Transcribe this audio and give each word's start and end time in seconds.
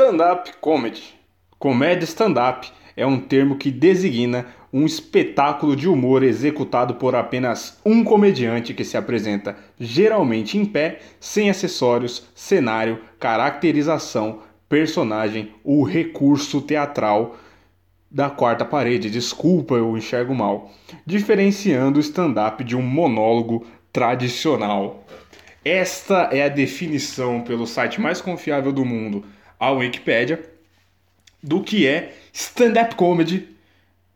Stand-up 0.00 0.54
comedy. 0.62 1.14
Comédia 1.58 2.06
stand-up 2.06 2.72
é 2.96 3.04
um 3.04 3.20
termo 3.20 3.58
que 3.58 3.70
designa 3.70 4.46
um 4.72 4.86
espetáculo 4.86 5.76
de 5.76 5.86
humor 5.86 6.22
executado 6.22 6.94
por 6.94 7.14
apenas 7.14 7.78
um 7.84 8.02
comediante 8.02 8.72
que 8.72 8.82
se 8.82 8.96
apresenta 8.96 9.58
geralmente 9.78 10.56
em 10.56 10.64
pé, 10.64 11.00
sem 11.20 11.50
acessórios, 11.50 12.26
cenário, 12.34 13.02
caracterização, 13.18 14.38
personagem 14.70 15.52
ou 15.62 15.82
recurso 15.82 16.62
teatral 16.62 17.36
da 18.10 18.30
quarta 18.30 18.64
parede. 18.64 19.10
Desculpa, 19.10 19.74
eu 19.74 19.94
enxergo 19.98 20.34
mal. 20.34 20.70
Diferenciando 21.04 21.98
o 21.98 22.00
stand-up 22.00 22.64
de 22.64 22.74
um 22.74 22.80
monólogo 22.80 23.66
tradicional. 23.92 25.04
Esta 25.62 26.30
é 26.32 26.42
a 26.42 26.48
definição 26.48 27.42
pelo 27.42 27.66
site 27.66 28.00
mais 28.00 28.22
confiável 28.22 28.72
do 28.72 28.82
mundo 28.82 29.26
a 29.60 29.70
Wikipedia 29.70 30.42
do 31.42 31.62
que 31.62 31.86
é 31.86 32.14
stand-up 32.32 32.94
comedy. 32.94 33.48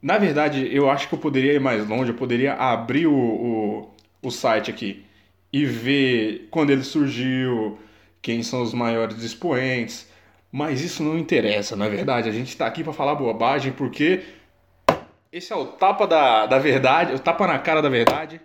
Na 0.00 0.18
verdade, 0.18 0.68
eu 0.74 0.90
acho 0.90 1.08
que 1.08 1.14
eu 1.14 1.18
poderia 1.18 1.52
ir 1.52 1.60
mais 1.60 1.86
longe, 1.86 2.10
eu 2.10 2.16
poderia 2.16 2.54
abrir 2.54 3.06
o, 3.06 3.14
o, 3.14 3.90
o 4.22 4.30
site 4.30 4.70
aqui 4.70 5.04
e 5.52 5.64
ver 5.64 6.48
quando 6.50 6.70
ele 6.70 6.82
surgiu, 6.82 7.78
quem 8.20 8.42
são 8.42 8.62
os 8.62 8.74
maiores 8.74 9.22
expoentes, 9.22 10.08
mas 10.50 10.82
isso 10.82 11.02
não 11.02 11.18
interessa, 11.18 11.76
na 11.76 11.88
verdade. 11.88 12.28
A 12.28 12.32
gente 12.32 12.48
está 12.48 12.66
aqui 12.66 12.82
para 12.82 12.92
falar 12.92 13.14
bobagem 13.14 13.72
porque 13.72 14.22
esse 15.32 15.52
é 15.52 15.56
o 15.56 15.66
tapa 15.66 16.06
da, 16.06 16.46
da 16.46 16.58
verdade, 16.58 17.14
o 17.14 17.18
tapa 17.18 17.46
na 17.46 17.58
cara 17.58 17.82
da 17.82 17.88
verdade. 17.88 18.40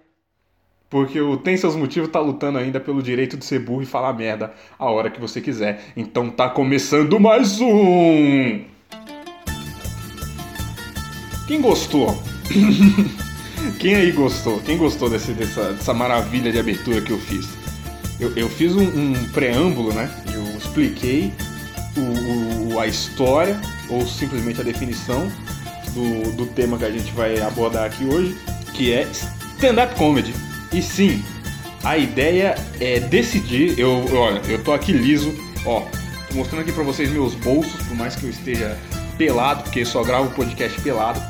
Porque 0.90 1.22
o 1.22 1.38
Tem 1.38 1.56
Seus 1.56 1.76
Motivos 1.76 2.10
tá 2.10 2.20
lutando 2.20 2.58
ainda 2.58 2.80
pelo 2.80 3.04
direito 3.04 3.38
de 3.38 3.46
ser 3.46 3.60
burro 3.60 3.84
e 3.84 3.86
falar 3.86 4.12
merda 4.14 4.54
a 4.78 4.90
hora 4.90 5.12
que 5.12 5.22
você 5.22 5.40
quiser. 5.40 5.84
Então 5.96 6.32
tá 6.32 6.50
começando 6.50 7.20
mais 7.20 7.62
um! 7.62 8.62
Quem 11.48 11.62
gostou? 11.62 12.18
Quem 13.80 13.96
aí 13.96 14.12
gostou? 14.12 14.60
Quem 14.62 14.78
gostou 14.78 15.10
desse, 15.10 15.34
dessa, 15.34 15.74
dessa 15.74 15.94
maravilha 15.94 16.52
de 16.52 16.58
abertura 16.58 17.02
que 17.02 17.12
eu 17.12 17.20
fiz? 17.20 17.48
Eu, 18.20 18.36
eu 18.36 18.50
fiz 18.50 18.76
um, 18.76 18.84
um, 18.84 19.14
preâmbulo, 19.32 19.94
né? 19.94 20.10
Eu 20.34 20.44
expliquei 20.58 21.32
o, 21.96 22.74
o, 22.74 22.80
a 22.80 22.88
história, 22.88 23.60
ou 23.90 24.06
simplesmente 24.08 24.60
a 24.60 24.64
definição 24.64 25.32
do, 25.94 26.32
do 26.36 26.46
tema 26.48 26.78
que 26.78 26.86
a 26.86 26.92
gente 26.92 27.12
vai 27.14 27.40
abordar 27.42 27.86
aqui 27.86 28.06
hoje, 28.06 28.36
que 28.74 28.92
é 28.92 29.08
stand-up 29.12 29.96
comedy. 29.96 30.49
E 30.72 30.82
sim, 30.82 31.24
a 31.84 31.98
ideia 31.98 32.56
é 32.80 33.00
decidir. 33.00 33.78
Eu, 33.80 34.06
olha, 34.16 34.42
eu 34.48 34.64
tô 34.64 34.72
aqui 34.72 34.92
liso, 34.92 35.34
ó, 35.66 35.82
tô 36.30 36.36
mostrando 36.36 36.62
aqui 36.62 36.72
para 36.72 36.84
vocês 36.84 37.10
meus 37.10 37.34
bolsos, 37.36 37.82
por 37.88 37.96
mais 37.96 38.16
que 38.16 38.26
eu 38.26 38.30
esteja 38.30 38.78
pelado, 39.18 39.64
porque 39.64 39.84
só 39.84 40.04
gravo 40.04 40.30
podcast 40.32 40.80
pelado. 40.82 41.22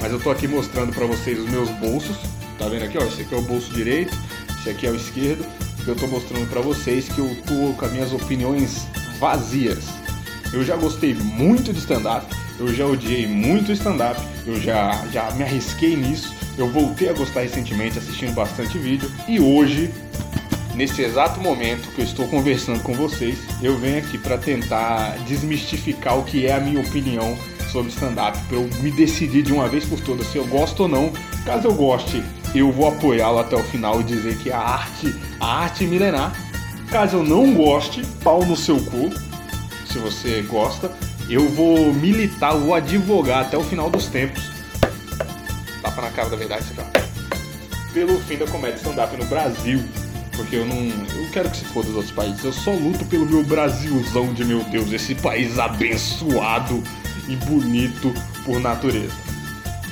Mas 0.00 0.12
eu 0.12 0.18
tô 0.18 0.30
aqui 0.30 0.48
mostrando 0.48 0.94
para 0.94 1.06
vocês 1.06 1.38
os 1.38 1.48
meus 1.48 1.68
bolsos. 1.70 2.16
Tá 2.58 2.68
vendo 2.68 2.84
aqui, 2.84 2.96
ó? 2.98 3.02
Esse 3.02 3.22
aqui 3.22 3.34
é 3.34 3.38
o 3.38 3.42
bolso 3.42 3.72
direito, 3.72 4.16
esse 4.58 4.70
aqui 4.70 4.86
é 4.86 4.90
o 4.90 4.96
esquerdo. 4.96 5.44
Eu 5.86 5.94
tô 5.94 6.06
mostrando 6.06 6.48
para 6.48 6.60
vocês 6.60 7.08
que 7.08 7.18
eu 7.18 7.36
tô 7.46 7.74
com 7.74 7.84
as 7.84 7.92
minhas 7.92 8.12
opiniões 8.12 8.86
vazias. 9.18 9.84
Eu 10.52 10.64
já 10.64 10.76
gostei 10.76 11.14
muito 11.14 11.72
de 11.72 11.78
stand-up, 11.78 12.26
eu 12.58 12.74
já 12.74 12.84
odiei 12.86 13.26
muito 13.26 13.72
stand-up, 13.72 14.20
eu 14.46 14.60
já, 14.60 14.90
já 15.12 15.30
me 15.32 15.44
arrisquei 15.44 15.96
nisso, 15.96 16.34
eu 16.56 16.68
voltei 16.68 17.08
a 17.08 17.12
gostar 17.12 17.40
recentemente 17.40 17.98
assistindo 17.98 18.34
bastante 18.34 18.78
vídeo 18.78 19.10
e 19.26 19.40
hoje, 19.40 19.90
nesse 20.74 21.02
exato 21.02 21.40
momento 21.40 21.88
que 21.94 22.00
eu 22.00 22.04
estou 22.04 22.26
conversando 22.28 22.82
com 22.82 22.92
vocês, 22.94 23.38
eu 23.62 23.78
venho 23.78 23.98
aqui 23.98 24.18
para 24.18 24.36
tentar 24.38 25.16
desmistificar 25.26 26.18
o 26.18 26.24
que 26.24 26.46
é 26.46 26.52
a 26.52 26.60
minha 26.60 26.80
opinião 26.80 27.36
sobre 27.70 27.90
stand-up, 27.90 28.36
para 28.48 28.56
eu 28.56 28.68
me 28.82 28.90
decidir 28.90 29.42
de 29.42 29.52
uma 29.52 29.68
vez 29.68 29.84
por 29.84 30.00
todas 30.00 30.26
se 30.26 30.36
eu 30.36 30.46
gosto 30.46 30.80
ou 30.80 30.88
não. 30.88 31.12
Caso 31.44 31.68
eu 31.68 31.74
goste, 31.74 32.22
eu 32.54 32.70
vou 32.72 32.88
apoiá-lo 32.88 33.38
até 33.38 33.56
o 33.56 33.62
final 33.62 34.00
e 34.00 34.04
dizer 34.04 34.36
que 34.38 34.50
a 34.50 34.58
arte, 34.58 35.14
a 35.38 35.62
arte 35.62 35.84
milenar. 35.84 36.32
Caso 36.90 37.18
eu 37.18 37.22
não 37.22 37.54
goste, 37.54 38.04
pau 38.24 38.44
no 38.44 38.56
seu 38.56 38.80
cu, 38.80 39.10
se 39.86 39.98
você 39.98 40.42
gosta, 40.42 40.90
eu 41.28 41.48
vou 41.48 41.94
militar, 41.94 42.54
vou 42.54 42.74
advogar 42.74 43.42
até 43.42 43.56
o 43.56 43.62
final 43.62 43.88
dos 43.88 44.06
tempos. 44.06 44.59
Na 46.10 46.16
cara 46.16 46.28
da 46.28 46.36
verdade, 46.36 46.64
você 46.64 46.74
fala. 46.74 46.90
Pelo 47.94 48.20
fim 48.20 48.36
da 48.36 48.46
comédia 48.46 48.78
stand-up 48.78 49.16
no 49.16 49.24
Brasil. 49.26 49.80
Porque 50.36 50.56
eu 50.56 50.66
não. 50.66 50.76
Eu 50.76 51.30
quero 51.32 51.48
que 51.48 51.58
se 51.58 51.64
foda 51.66 51.86
dos 51.86 51.96
outros 51.96 52.12
países. 52.12 52.44
Eu 52.44 52.52
só 52.52 52.72
luto 52.72 53.04
pelo 53.04 53.26
meu 53.26 53.44
Brasilzão 53.44 54.32
de 54.32 54.44
meu 54.44 54.64
Deus, 54.64 54.92
esse 54.92 55.14
país 55.14 55.58
abençoado 55.58 56.82
e 57.28 57.36
bonito 57.36 58.12
por 58.44 58.58
natureza. 58.58 59.14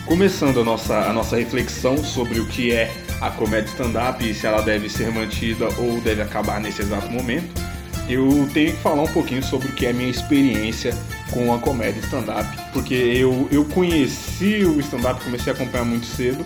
Começando 0.06 0.60
a 0.60 0.64
nossa, 0.64 0.98
a 1.02 1.12
nossa 1.12 1.36
reflexão 1.36 2.02
sobre 2.02 2.40
o 2.40 2.46
que 2.46 2.72
é 2.72 2.92
a 3.20 3.30
comédia 3.30 3.70
stand-up 3.70 4.28
e 4.28 4.34
se 4.34 4.46
ela 4.46 4.62
deve 4.62 4.88
ser 4.88 5.12
mantida 5.12 5.68
ou 5.78 6.00
deve 6.00 6.22
acabar 6.22 6.60
nesse 6.60 6.82
exato 6.82 7.08
momento, 7.10 7.62
eu 8.08 8.48
tenho 8.52 8.72
que 8.72 8.82
falar 8.82 9.02
um 9.02 9.12
pouquinho 9.12 9.42
sobre 9.42 9.68
o 9.68 9.72
que 9.72 9.86
é 9.86 9.90
a 9.90 9.92
minha 9.92 10.08
experiência 10.08 10.96
com 11.30 11.52
a 11.52 11.58
comédia 11.58 12.00
stand-up, 12.00 12.48
porque 12.72 12.94
eu, 12.94 13.48
eu 13.50 13.64
conheci 13.64 14.64
o 14.64 14.80
stand-up, 14.80 15.22
comecei 15.22 15.52
a 15.52 15.56
acompanhar 15.56 15.84
muito 15.84 16.06
cedo, 16.06 16.44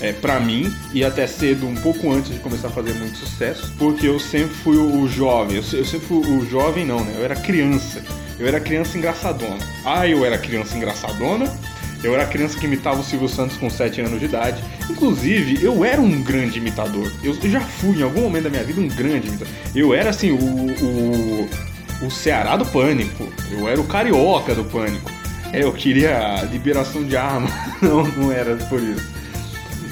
é, 0.00 0.12
para 0.12 0.40
mim, 0.40 0.74
e 0.92 1.04
até 1.04 1.26
cedo, 1.26 1.66
um 1.66 1.74
pouco 1.74 2.10
antes 2.10 2.32
de 2.32 2.38
começar 2.38 2.68
a 2.68 2.70
fazer 2.70 2.94
muito 2.94 3.18
sucesso, 3.18 3.72
porque 3.78 4.06
eu 4.06 4.18
sempre 4.18 4.54
fui 4.54 4.76
o, 4.76 5.06
jovem, 5.06 5.56
eu, 5.56 5.62
eu, 5.78 5.84
sempre 5.84 6.06
fui 6.06 6.18
o 6.18 6.46
jovem 6.48 6.86
não, 6.86 7.04
né? 7.04 7.14
Eu 7.16 7.24
era 7.24 7.36
criança, 7.36 8.02
eu 8.38 8.46
era 8.46 8.58
criança 8.58 8.96
engraçadona. 8.96 9.58
Ah, 9.84 10.08
eu 10.08 10.24
era 10.24 10.38
criança 10.38 10.74
engraçadona, 10.76 11.52
eu 12.02 12.14
era 12.14 12.24
criança 12.26 12.58
que 12.58 12.64
imitava 12.64 13.00
o 13.00 13.04
Silvio 13.04 13.28
Santos 13.28 13.58
com 13.58 13.68
7 13.68 14.00
anos 14.00 14.18
de 14.18 14.24
idade. 14.24 14.62
Inclusive, 14.88 15.62
eu 15.62 15.84
era 15.84 16.00
um 16.00 16.22
grande 16.22 16.58
imitador. 16.58 17.12
Eu, 17.22 17.34
já 17.50 17.60
fui, 17.60 17.98
em 17.98 18.02
algum 18.02 18.22
momento 18.22 18.44
da 18.44 18.50
minha 18.50 18.64
vida, 18.64 18.80
um 18.80 18.88
grande 18.88 19.28
imitador. 19.28 19.52
Eu 19.74 19.92
era, 19.92 20.08
assim, 20.08 20.30
o, 20.30 20.38
o, 20.38 21.48
o 22.02 22.10
Ceará 22.10 22.56
do 22.56 22.66
Pânico. 22.66 23.28
Eu 23.50 23.68
era 23.68 23.80
o 23.80 23.84
carioca 23.84 24.54
do 24.54 24.64
Pânico. 24.64 25.10
É, 25.52 25.64
eu 25.64 25.72
queria 25.72 26.42
liberação 26.50 27.04
de 27.04 27.16
arma. 27.16 27.48
Não, 27.82 28.04
não 28.04 28.30
era 28.30 28.56
por 28.56 28.80
isso. 28.80 29.08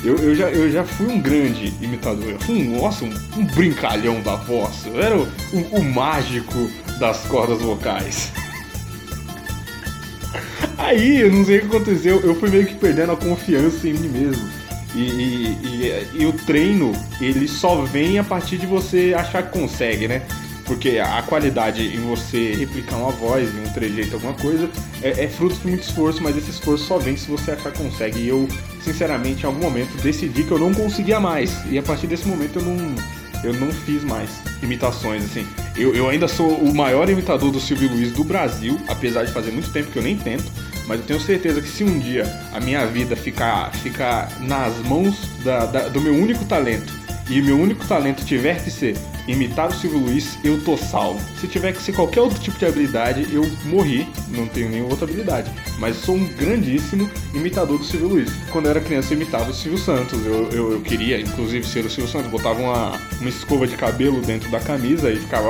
Eu, 0.05 0.17
eu, 0.19 0.35
já, 0.35 0.51
eu 0.51 0.71
já 0.71 0.85
fui 0.85 1.07
um 1.07 1.21
grande 1.21 1.73
imitador. 1.81 2.31
Eu 2.31 2.41
fui 2.41 2.57
um, 2.57 2.81
nossa, 2.81 3.05
um, 3.05 3.13
um 3.37 3.45
brincalhão 3.47 4.21
da 4.21 4.37
voz. 4.37 4.87
Eu 4.87 5.03
era 5.03 5.17
o, 5.17 5.27
o, 5.53 5.79
o 5.79 5.85
mágico 5.85 6.71
das 7.01 7.19
cordas 7.27 7.61
vocais. 7.61 8.31
Aí, 10.79 11.23
eu 11.23 11.33
não 11.33 11.45
sei 11.45 11.59
o 11.59 11.63
que 11.63 11.77
aconteceu, 11.77 12.21
eu 12.21 12.39
fui 12.39 12.51
meio 12.51 12.67
que 12.67 12.77
perdendo 12.77 13.11
a 13.13 13.17
confiança 13.17 13.89
em 13.89 13.95
mim 13.95 14.09
mesmo. 14.09 14.49
E, 14.95 15.01
e, 15.01 15.59
e, 15.63 16.09
e, 16.23 16.27
o 16.27 16.33
treino, 16.33 16.93
ele 17.21 17.49
só 17.49 17.83
vem 17.83 18.19
a 18.19 18.25
partir 18.25 18.57
de 18.57 18.67
você 18.67 19.15
achar 19.17 19.43
que 19.43 19.59
consegue, 19.59 20.09
né? 20.09 20.23
Porque 20.69 20.99
a 20.99 21.23
qualidade 21.23 21.83
em 21.97 22.01
você 22.01 22.55
replicar 22.55 22.97
uma 22.97 23.11
voz, 23.11 23.49
em 23.55 23.61
um 23.67 23.73
trejeito, 23.73 24.15
alguma 24.15 24.35
coisa, 24.35 24.69
é, 25.03 25.25
é 25.25 25.27
fruto 25.27 25.57
de 25.57 25.67
muito 25.67 25.83
esforço, 25.83 26.23
mas 26.23 26.37
esse 26.37 26.51
esforço 26.51 26.85
só 26.85 26.99
vem 26.99 27.17
se 27.17 27.27
você 27.27 27.53
achar 27.53 27.73
que 27.73 27.83
consegue. 27.83 28.21
E 28.21 28.29
eu, 28.29 28.47
sinceramente, 28.83 29.45
em 29.45 29.47
algum 29.47 29.63
momento 29.63 29.97
decidi 30.03 30.45
que 30.45 30.53
eu 30.53 30.59
não 30.59 30.75
conseguia 30.75 31.19
mais. 31.19 31.65
E 31.71 31.79
a 31.79 31.83
partir 31.83 32.07
desse 32.07 32.29
momento 32.29 32.59
eu 32.59 32.63
não, 32.63 32.95
eu 33.43 33.55
não 33.55 33.73
fiz 33.73 34.05
mais 34.05 34.29
imitações, 34.63 35.25
assim. 35.25 35.47
Eu, 35.75 35.95
eu 35.95 36.07
ainda 36.07 36.29
sou 36.29 36.51
o 36.57 36.75
maior 36.75 37.09
imitador 37.09 37.51
do 37.51 37.59
Silvio 37.59 37.89
Luiz 37.89 38.13
do 38.13 38.23
Brasil, 38.23 38.79
apesar 38.89 39.25
de 39.25 39.33
fazer 39.33 39.51
muito 39.51 39.73
tempo 39.73 39.91
que 39.91 39.99
eu 39.99 40.03
nem 40.03 40.19
tento. 40.19 40.53
Mas 40.87 41.01
eu 41.01 41.07
tenho 41.07 41.21
certeza 41.21 41.63
que 41.63 41.69
se 41.69 41.83
um 41.83 41.99
dia 41.99 42.25
a 42.53 42.61
minha 42.61 42.87
vida 42.87 43.17
ficar, 43.17 43.73
ficar 43.77 44.31
nas 44.41 44.77
mãos 44.81 45.31
da, 45.43 45.65
da, 45.65 45.89
do 45.89 45.99
meu 45.99 46.15
único 46.15 46.45
talento 46.45 46.93
e 47.31 47.41
meu 47.41 47.59
único 47.59 47.87
talento 47.87 48.23
tiver 48.23 48.63
que 48.63 48.71
ser 48.71 48.97
imitar 49.29 49.69
o 49.69 49.75
Silvio 49.75 50.01
Luiz, 50.01 50.39
eu 50.43 50.61
tô 50.65 50.77
salvo. 50.77 51.21
Se 51.39 51.47
tiver 51.47 51.73
que 51.73 51.83
ser 51.83 51.93
qualquer 51.93 52.21
outro 52.21 52.39
tipo 52.41 52.59
de 52.59 52.67
habilidade, 52.67 53.29
eu 53.33 53.49
morri, 53.67 54.09
não 54.29 54.47
tenho 54.47 54.71
nenhuma 54.71 54.91
outra 54.91 55.05
habilidade. 55.05 55.51
Mas 55.79 55.97
sou 55.97 56.17
um 56.17 56.27
grandíssimo 56.35 57.09
imitador 57.35 57.79
do 57.79 57.85
Silvio 57.85 58.09
Luiz. 58.09 58.33
Quando 58.51 58.67
eu 58.67 58.71
era 58.71 58.81
criança, 58.81 59.13
eu 59.13 59.17
imitava 59.17 59.51
o 59.51 59.55
Silvio 59.55 59.79
Santos. 59.79 60.25
Eu, 60.25 60.49
eu, 60.51 60.73
eu 60.73 60.81
queria, 60.81 61.21
inclusive, 61.21 61.67
ser 61.67 61.85
o 61.85 61.91
Silvio 61.91 62.11
Santos. 62.11 62.31
Botava 62.31 62.61
uma, 62.61 63.01
uma 63.21 63.29
escova 63.29 63.67
de 63.67 63.77
cabelo 63.77 64.21
dentro 64.23 64.51
da 64.51 64.61
camisa 64.61 65.11
e 65.11 65.17
ficava. 65.17 65.49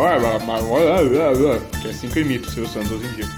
Que 1.80 1.88
é 1.88 1.90
assim 1.90 2.08
que 2.08 2.18
eu 2.18 2.22
imito 2.24 2.48
o 2.48 2.52
Silvio 2.52 2.72
Santos 2.72 2.90
hoje 2.92 3.06
em 3.06 3.12
dia. 3.12 3.28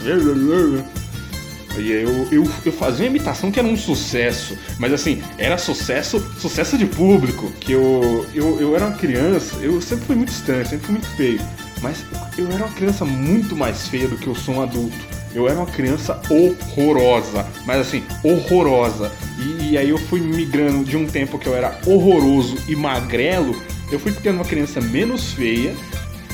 E 1.78 1.90
eu, 1.90 2.28
eu, 2.31 2.44
eu 2.64 2.72
fazia 2.72 3.05
uma 3.05 3.11
imitação 3.11 3.50
que 3.50 3.58
era 3.58 3.69
um 3.69 3.76
sucesso, 3.76 4.58
mas 4.78 4.93
assim, 4.93 5.22
era 5.38 5.56
sucesso, 5.56 6.20
sucesso 6.38 6.76
de 6.76 6.87
público, 6.87 7.50
que 7.61 7.72
eu, 7.72 8.26
eu, 8.34 8.61
eu 8.61 8.76
era 8.76 8.87
uma 8.87 8.96
criança, 8.96 9.56
eu 9.61 9.81
sempre 9.81 10.06
fui 10.06 10.17
muito 10.17 10.32
estranho, 10.32 10.67
sempre 10.67 10.87
fui 10.87 10.94
muito 10.94 11.08
feio, 11.17 11.40
mas 11.81 12.05
eu 12.37 12.46
era 12.50 12.64
uma 12.64 12.75
criança 12.75 13.05
muito 13.05 13.56
mais 13.56 13.88
feia 13.88 14.08
do 14.08 14.17
que 14.17 14.26
eu 14.26 14.34
sou 14.34 14.56
um 14.56 14.62
adulto. 14.62 14.96
Eu 15.32 15.49
era 15.49 15.56
uma 15.56 15.67
criança 15.67 16.20
horrorosa, 16.28 17.46
mas 17.64 17.81
assim, 17.81 18.02
horrorosa. 18.25 19.12
E, 19.38 19.70
e 19.70 19.78
aí 19.78 19.88
eu 19.88 19.99
fui 19.99 20.20
migrando 20.20 20.84
de 20.84 20.96
um 20.96 21.06
tempo 21.06 21.38
que 21.38 21.46
eu 21.46 21.55
era 21.55 21.78
horroroso 21.87 22.56
e 22.66 22.75
magrelo, 22.75 23.55
eu 23.93 23.99
fui 23.99 24.12
ficando 24.12 24.37
uma 24.37 24.44
criança 24.44 24.81
menos 24.81 25.32
feia, 25.32 25.75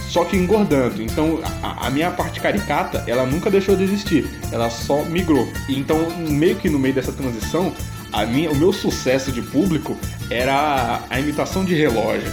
só 0.09 0.25
que 0.25 0.37
engordando. 0.37 1.03
Então 1.03 1.41
a, 1.63 1.87
a, 1.87 1.91
minha 1.91 2.11
parte 2.11 2.41
caricata, 2.41 3.05
ela 3.07 3.27
nunca 3.27 3.51
deixou 3.51 3.77
de 3.77 3.85
existir, 3.85 4.29
ela 4.53 4.71
só 4.71 5.03
migrou. 5.05 5.49
Então, 5.69 6.11
meio 6.29 6.57
que 6.57 6.69
no 6.69 6.79
meio 6.79 6.95
dessa 6.95 7.13
transição, 7.13 7.73
a 8.13 8.25
minha, 8.25 8.51
o 8.51 8.57
meu 8.57 8.73
sucesso 8.73 9.33
de 9.33 9.43
público 9.43 9.97
era 10.31 10.55
a, 10.55 11.15
a 11.15 11.21
imitação 11.21 11.65
de 11.65 11.75
relógio. 11.75 12.33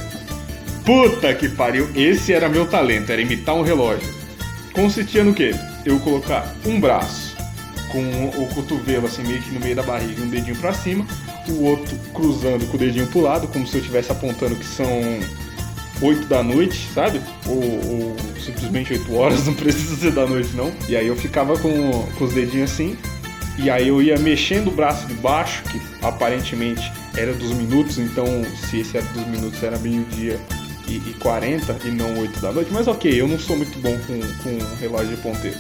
Puta 0.86 1.34
que 1.34 1.50
pariu, 1.50 1.90
esse 1.96 2.34
era 2.34 2.50
meu 2.50 2.66
talento, 2.68 3.12
era 3.12 3.22
imitar 3.22 3.56
um 3.56 3.62
relógio. 3.62 4.14
Consistia 4.74 5.24
no 5.24 5.34
quê? 5.34 5.54
Eu 5.86 6.00
colocar 6.00 6.54
um 6.66 6.80
braço 6.80 7.34
com 7.90 8.02
o 8.42 8.48
cotovelo 8.54 9.06
assim 9.06 9.24
meio 9.24 9.42
que 9.42 9.52
no 9.52 9.60
meio 9.60 9.76
da 9.76 9.84
barriga, 9.84 10.22
um 10.24 10.28
dedinho 10.28 10.56
para 10.56 10.74
cima, 10.74 11.06
o 11.48 11.64
outro 11.64 11.96
cruzando 12.14 12.66
com 12.68 12.76
o 12.76 12.80
dedinho 12.80 13.08
pro 13.08 13.22
lado, 13.22 13.48
como 13.48 13.68
se 13.68 13.76
eu 13.76 13.82
estivesse 13.82 14.12
apontando 14.12 14.56
que 14.56 14.66
são 14.66 14.88
8 16.04 16.26
da 16.26 16.44
noite, 16.44 16.90
sabe? 16.94 17.22
Ou, 17.48 17.56
ou, 17.56 18.16
simplesmente 18.44 18.94
8 18.94 19.16
horas, 19.16 19.46
não 19.48 19.54
precisa 19.54 19.96
ser 19.96 20.12
da 20.12 20.28
noite 20.28 20.50
não. 20.54 20.72
E 20.88 20.96
aí 20.96 21.08
eu 21.08 21.16
ficava 21.16 21.58
com, 21.58 21.92
com 22.18 22.26
os 22.26 22.34
dedinhos 22.34 22.72
assim, 22.72 22.98
e 23.58 23.70
aí 23.70 23.88
eu 23.88 24.02
ia 24.02 24.18
mexendo 24.18 24.68
o 24.68 24.72
braço 24.72 25.08
de 25.08 25.14
baixo, 25.14 25.64
que 25.64 25.82
aparentemente 26.02 26.92
era 27.16 27.34
dos 27.34 27.52
minutos, 27.52 27.98
então 27.98 28.26
se 28.70 28.80
esse 28.80 28.98
era 28.98 29.06
dos 29.08 29.26
minutos 29.28 29.62
era 29.64 29.78
meio-dia 29.78 30.40
e, 30.88 30.96
e 30.96 31.16
40 31.20 31.78
e 31.86 31.92
não 31.92 32.20
8 32.20 32.40
da 32.40 32.52
noite, 32.52 32.72
mas 32.74 32.88
ok, 32.88 33.20
eu 33.20 33.28
não 33.28 33.40
sou 33.40 33.56
muito 33.56 33.80
bom 33.80 33.98
com, 34.00 34.20
com 34.44 34.76
relógio 34.78 35.16
de 35.16 35.22
ponteiro. 35.22 35.58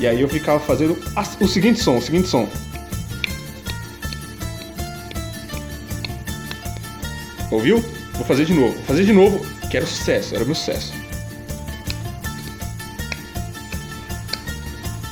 E 0.00 0.06
aí 0.06 0.20
eu 0.20 0.28
ficava 0.28 0.60
fazendo 0.60 0.96
o 1.40 1.48
seguinte 1.48 1.80
som, 1.80 1.96
o 1.96 2.02
seguinte 2.02 2.28
som. 2.28 2.48
Ouviu? 7.50 7.82
Vou 8.12 8.24
fazer 8.26 8.44
de 8.44 8.52
novo. 8.52 8.74
Vou 8.74 8.84
fazer 8.84 9.04
de 9.04 9.12
novo, 9.12 9.44
que 9.70 9.76
era 9.76 9.86
sucesso, 9.86 10.34
era 10.34 10.44
meu 10.44 10.54
sucesso. 10.54 10.92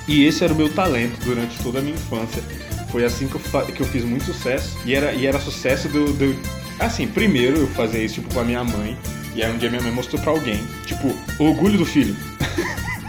E 0.08 0.24
esse 0.24 0.44
era 0.44 0.52
o 0.52 0.56
meu 0.56 0.68
talento 0.72 1.18
durante 1.24 1.58
toda 1.62 1.80
a 1.80 1.82
minha 1.82 1.94
infância. 1.94 2.42
Foi 2.90 3.04
assim 3.04 3.26
que 3.26 3.34
eu, 3.34 3.66
que 3.66 3.80
eu 3.80 3.86
fiz 3.86 4.04
muito 4.04 4.24
sucesso. 4.24 4.78
E 4.84 4.94
era, 4.94 5.12
e 5.12 5.26
era 5.26 5.40
sucesso 5.40 5.88
do, 5.88 6.12
do. 6.12 6.36
Assim, 6.78 7.08
primeiro 7.08 7.58
eu 7.58 7.66
fazia 7.68 8.02
isso 8.02 8.16
tipo, 8.16 8.32
com 8.32 8.40
a 8.40 8.44
minha 8.44 8.62
mãe. 8.62 8.96
E 9.34 9.42
aí 9.42 9.52
um 9.52 9.58
dia 9.58 9.68
minha 9.68 9.82
mãe 9.82 9.90
mostrou 9.90 10.22
pra 10.22 10.30
alguém. 10.30 10.64
Tipo, 10.86 11.12
orgulho 11.38 11.76
do 11.76 11.84
filho. 11.84 12.16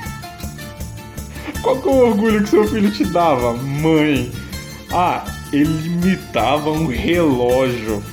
Qual 1.62 1.80
que 1.82 1.88
é 1.88 1.92
o 1.92 1.96
orgulho 1.96 2.42
que 2.44 2.50
seu 2.50 2.68
filho 2.68 2.90
te 2.92 3.06
dava, 3.06 3.54
mãe? 3.54 4.32
Ah, 4.92 5.24
ele 5.54 5.88
imitava 5.88 6.72
um 6.72 6.88
relógio 6.88 8.04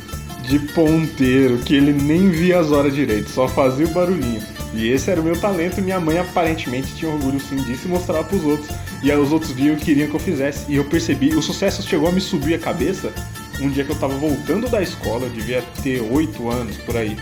de 0.48 0.58
ponteiro 0.58 1.58
que 1.58 1.74
ele 1.74 1.92
nem 1.92 2.30
via 2.30 2.58
as 2.60 2.70
horas 2.70 2.94
direito, 2.94 3.30
só 3.30 3.48
fazia 3.48 3.86
o 3.86 3.90
barulhinho. 3.90 4.42
E 4.74 4.88
esse 4.88 5.10
era 5.10 5.20
o 5.20 5.24
meu 5.24 5.38
talento 5.38 5.78
e 5.78 5.82
minha 5.82 6.00
mãe 6.00 6.18
aparentemente 6.18 6.94
tinha 6.96 7.10
orgulho 7.10 7.38
sim 7.40 7.56
disso 7.56 7.86
e 7.86 7.88
mostrava 7.88 8.24
pros 8.24 8.44
outros. 8.44 8.68
E 9.02 9.10
aí 9.10 9.18
os 9.18 9.30
outros 9.30 9.52
viam 9.52 9.76
e 9.76 9.78
queriam 9.78 10.08
que 10.08 10.14
eu 10.14 10.20
fizesse. 10.20 10.64
E 10.68 10.76
eu 10.76 10.84
percebi, 10.84 11.34
o 11.34 11.42
sucesso 11.42 11.82
chegou 11.82 12.08
a 12.08 12.12
me 12.12 12.20
subir 12.20 12.54
a 12.54 12.58
cabeça 12.58 13.12
um 13.60 13.70
dia 13.70 13.84
que 13.84 13.90
eu 13.90 13.96
tava 13.96 14.14
voltando 14.14 14.68
da 14.68 14.82
escola, 14.82 15.26
eu 15.26 15.30
devia 15.30 15.62
ter 15.82 16.00
8 16.00 16.50
anos 16.50 16.76
por 16.78 16.96
aí. 16.96 17.16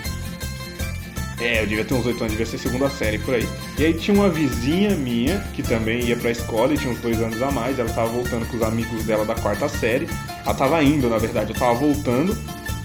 É, 1.38 1.62
eu 1.62 1.66
devia 1.66 1.84
ter 1.84 1.92
uns 1.92 2.06
8 2.06 2.18
anos, 2.20 2.30
devia 2.30 2.46
ser 2.46 2.56
segunda 2.56 2.88
série 2.88 3.18
por 3.18 3.34
aí. 3.34 3.46
E 3.76 3.84
aí 3.84 3.94
tinha 3.94 4.16
uma 4.16 4.30
vizinha 4.30 4.90
minha 4.90 5.40
que 5.52 5.62
também 5.62 6.04
ia 6.04 6.16
pra 6.16 6.30
escola 6.30 6.72
e 6.72 6.78
tinha 6.78 6.92
uns 6.92 7.00
2 7.00 7.20
anos 7.20 7.42
a 7.42 7.50
mais. 7.50 7.78
Ela 7.78 7.90
tava 7.90 8.08
voltando 8.08 8.46
com 8.46 8.56
os 8.56 8.62
amigos 8.62 9.04
dela 9.04 9.24
da 9.24 9.34
quarta 9.34 9.68
série. 9.68 10.08
Ela 10.44 10.54
tava 10.54 10.82
indo, 10.82 11.10
na 11.10 11.18
verdade, 11.18 11.52
eu 11.52 11.58
tava 11.58 11.74
voltando 11.74 12.38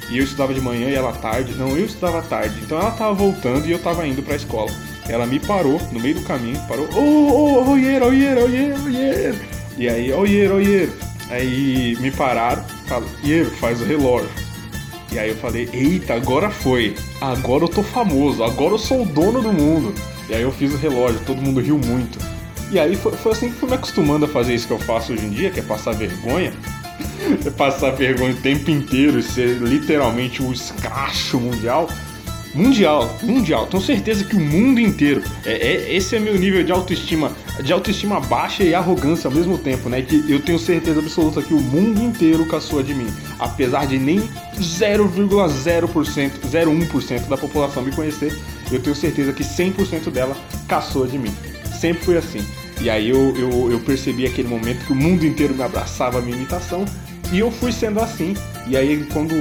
e 0.09 0.17
eu 0.17 0.23
estudava 0.23 0.53
de 0.53 0.61
manhã 0.61 0.89
e 0.89 0.95
ela 0.95 1.11
tarde. 1.11 1.53
Não, 1.55 1.69
eu 1.69 1.85
estudava 1.85 2.21
tarde. 2.21 2.59
Então 2.61 2.79
ela 2.79 2.91
tava 2.91 3.13
voltando 3.13 3.65
e 3.67 3.71
eu 3.71 3.79
tava 3.79 4.07
indo 4.07 4.23
pra 4.23 4.35
escola. 4.35 4.71
Ela 5.09 5.25
me 5.25 5.39
parou 5.39 5.81
no 5.91 5.99
meio 5.99 6.15
do 6.15 6.21
caminho, 6.21 6.59
parou. 6.67 6.87
Ô, 6.93 7.63
ô, 7.63 7.71
oieiro, 7.71 8.07
oieiro, 8.07 8.43
oieiro, 8.43 8.83
oieiro. 8.85 9.39
E 9.77 9.87
aí, 9.87 10.11
oieiro, 10.11 10.55
oieiro. 10.55 10.93
Aí 11.29 11.97
me 11.99 12.09
pararam, 12.09 12.63
falaram, 12.87 13.07
Iero, 13.23 13.51
faz 13.51 13.81
o 13.81 13.85
relógio. 13.85 14.29
E 15.11 15.19
aí 15.19 15.29
eu 15.29 15.35
falei, 15.35 15.69
eita, 15.73 16.13
agora 16.13 16.49
foi. 16.49 16.95
Agora 17.21 17.63
eu 17.63 17.67
tô 17.67 17.83
famoso, 17.83 18.43
agora 18.43 18.73
eu 18.73 18.77
sou 18.77 19.03
o 19.03 19.05
dono 19.05 19.41
do 19.41 19.51
mundo. 19.51 19.93
E 20.29 20.33
aí 20.33 20.41
eu 20.41 20.51
fiz 20.51 20.73
o 20.73 20.77
relógio, 20.77 21.19
todo 21.25 21.41
mundo 21.41 21.61
riu 21.61 21.77
muito. 21.77 22.17
E 22.71 22.79
aí 22.79 22.95
foi, 22.95 23.13
foi 23.13 23.31
assim 23.31 23.49
que 23.49 23.55
fui 23.55 23.69
me 23.69 23.75
acostumando 23.75 24.25
a 24.25 24.27
fazer 24.27 24.53
isso 24.53 24.67
que 24.67 24.73
eu 24.73 24.79
faço 24.79 25.13
hoje 25.13 25.25
em 25.25 25.29
dia, 25.29 25.49
que 25.49 25.59
é 25.59 25.63
passar 25.63 25.93
vergonha. 25.93 26.53
Passar 27.57 27.91
vergonha 27.91 28.33
o 28.33 28.37
tempo 28.37 28.71
inteiro 28.71 29.21
ser 29.21 29.57
literalmente 29.57 30.41
o 30.41 30.51
escracho 30.51 31.39
mundial. 31.39 31.89
Mundial, 32.53 33.15
mundial. 33.21 33.67
Tenho 33.67 33.83
certeza 33.83 34.23
que 34.23 34.35
o 34.35 34.39
mundo 34.39 34.79
inteiro. 34.79 35.21
É, 35.45 35.51
é, 35.51 35.95
esse 35.95 36.15
é 36.15 36.19
meu 36.19 36.35
nível 36.35 36.63
de 36.63 36.71
autoestima, 36.71 37.31
de 37.61 37.71
autoestima 37.71 38.19
baixa 38.19 38.63
e 38.63 38.73
arrogância 38.73 39.27
ao 39.27 39.33
mesmo 39.33 39.57
tempo, 39.57 39.89
né? 39.89 40.01
Que 40.01 40.23
eu 40.27 40.39
tenho 40.39 40.57
certeza 40.57 40.99
absoluta 40.99 41.41
que 41.41 41.53
o 41.53 41.59
mundo 41.59 42.01
inteiro 42.01 42.45
caçoa 42.47 42.81
de 42.83 42.93
mim. 42.95 43.07
Apesar 43.37 43.85
de 43.85 43.99
nem 43.99 44.21
0,0%, 44.59 46.31
0,1% 46.49 47.27
da 47.27 47.37
população 47.37 47.83
me 47.83 47.91
conhecer, 47.91 48.35
eu 48.71 48.81
tenho 48.81 48.95
certeza 48.95 49.33
que 49.33 49.43
100% 49.43 50.09
dela 50.09 50.35
caçoa 50.67 51.07
de 51.07 51.19
mim. 51.19 51.33
Sempre 51.79 52.03
foi 52.05 52.17
assim. 52.17 52.43
E 52.81 52.89
aí 52.89 53.09
eu, 53.09 53.35
eu, 53.35 53.71
eu 53.71 53.79
percebi 53.81 54.25
aquele 54.25 54.47
momento 54.47 54.85
que 54.85 54.93
o 54.93 54.95
mundo 54.95 55.25
inteiro 55.25 55.53
me 55.53 55.63
abraçava 55.63 56.19
a 56.19 56.21
minha 56.21 56.35
imitação 56.35 56.85
e 57.31 57.39
eu 57.39 57.51
fui 57.51 57.71
sendo 57.71 57.99
assim. 57.99 58.35
E 58.67 58.75
aí 58.75 59.05
quando. 59.13 59.33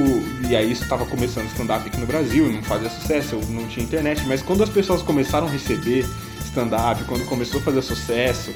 E 0.49 0.55
aí 0.55 0.71
isso 0.71 0.85
estava 0.85 1.05
começando 1.07 1.47
stand-up 1.47 1.87
aqui 1.87 1.99
no 1.99 2.07
Brasil, 2.07 2.51
não 2.51 2.63
fazia 2.63 2.89
sucesso, 2.89 3.37
eu 3.37 3.43
não 3.49 3.67
tinha 3.67 3.85
internet, 3.85 4.23
mas 4.27 4.43
quando 4.43 4.63
as 4.63 4.71
pessoas 4.71 5.03
começaram 5.03 5.47
a 5.47 5.51
receber 5.51 6.07
stand-up, 6.45 7.05
quando 7.05 7.27
começou 7.27 7.61
a 7.61 7.65
fazer 7.65 7.83
sucesso, 7.83 8.55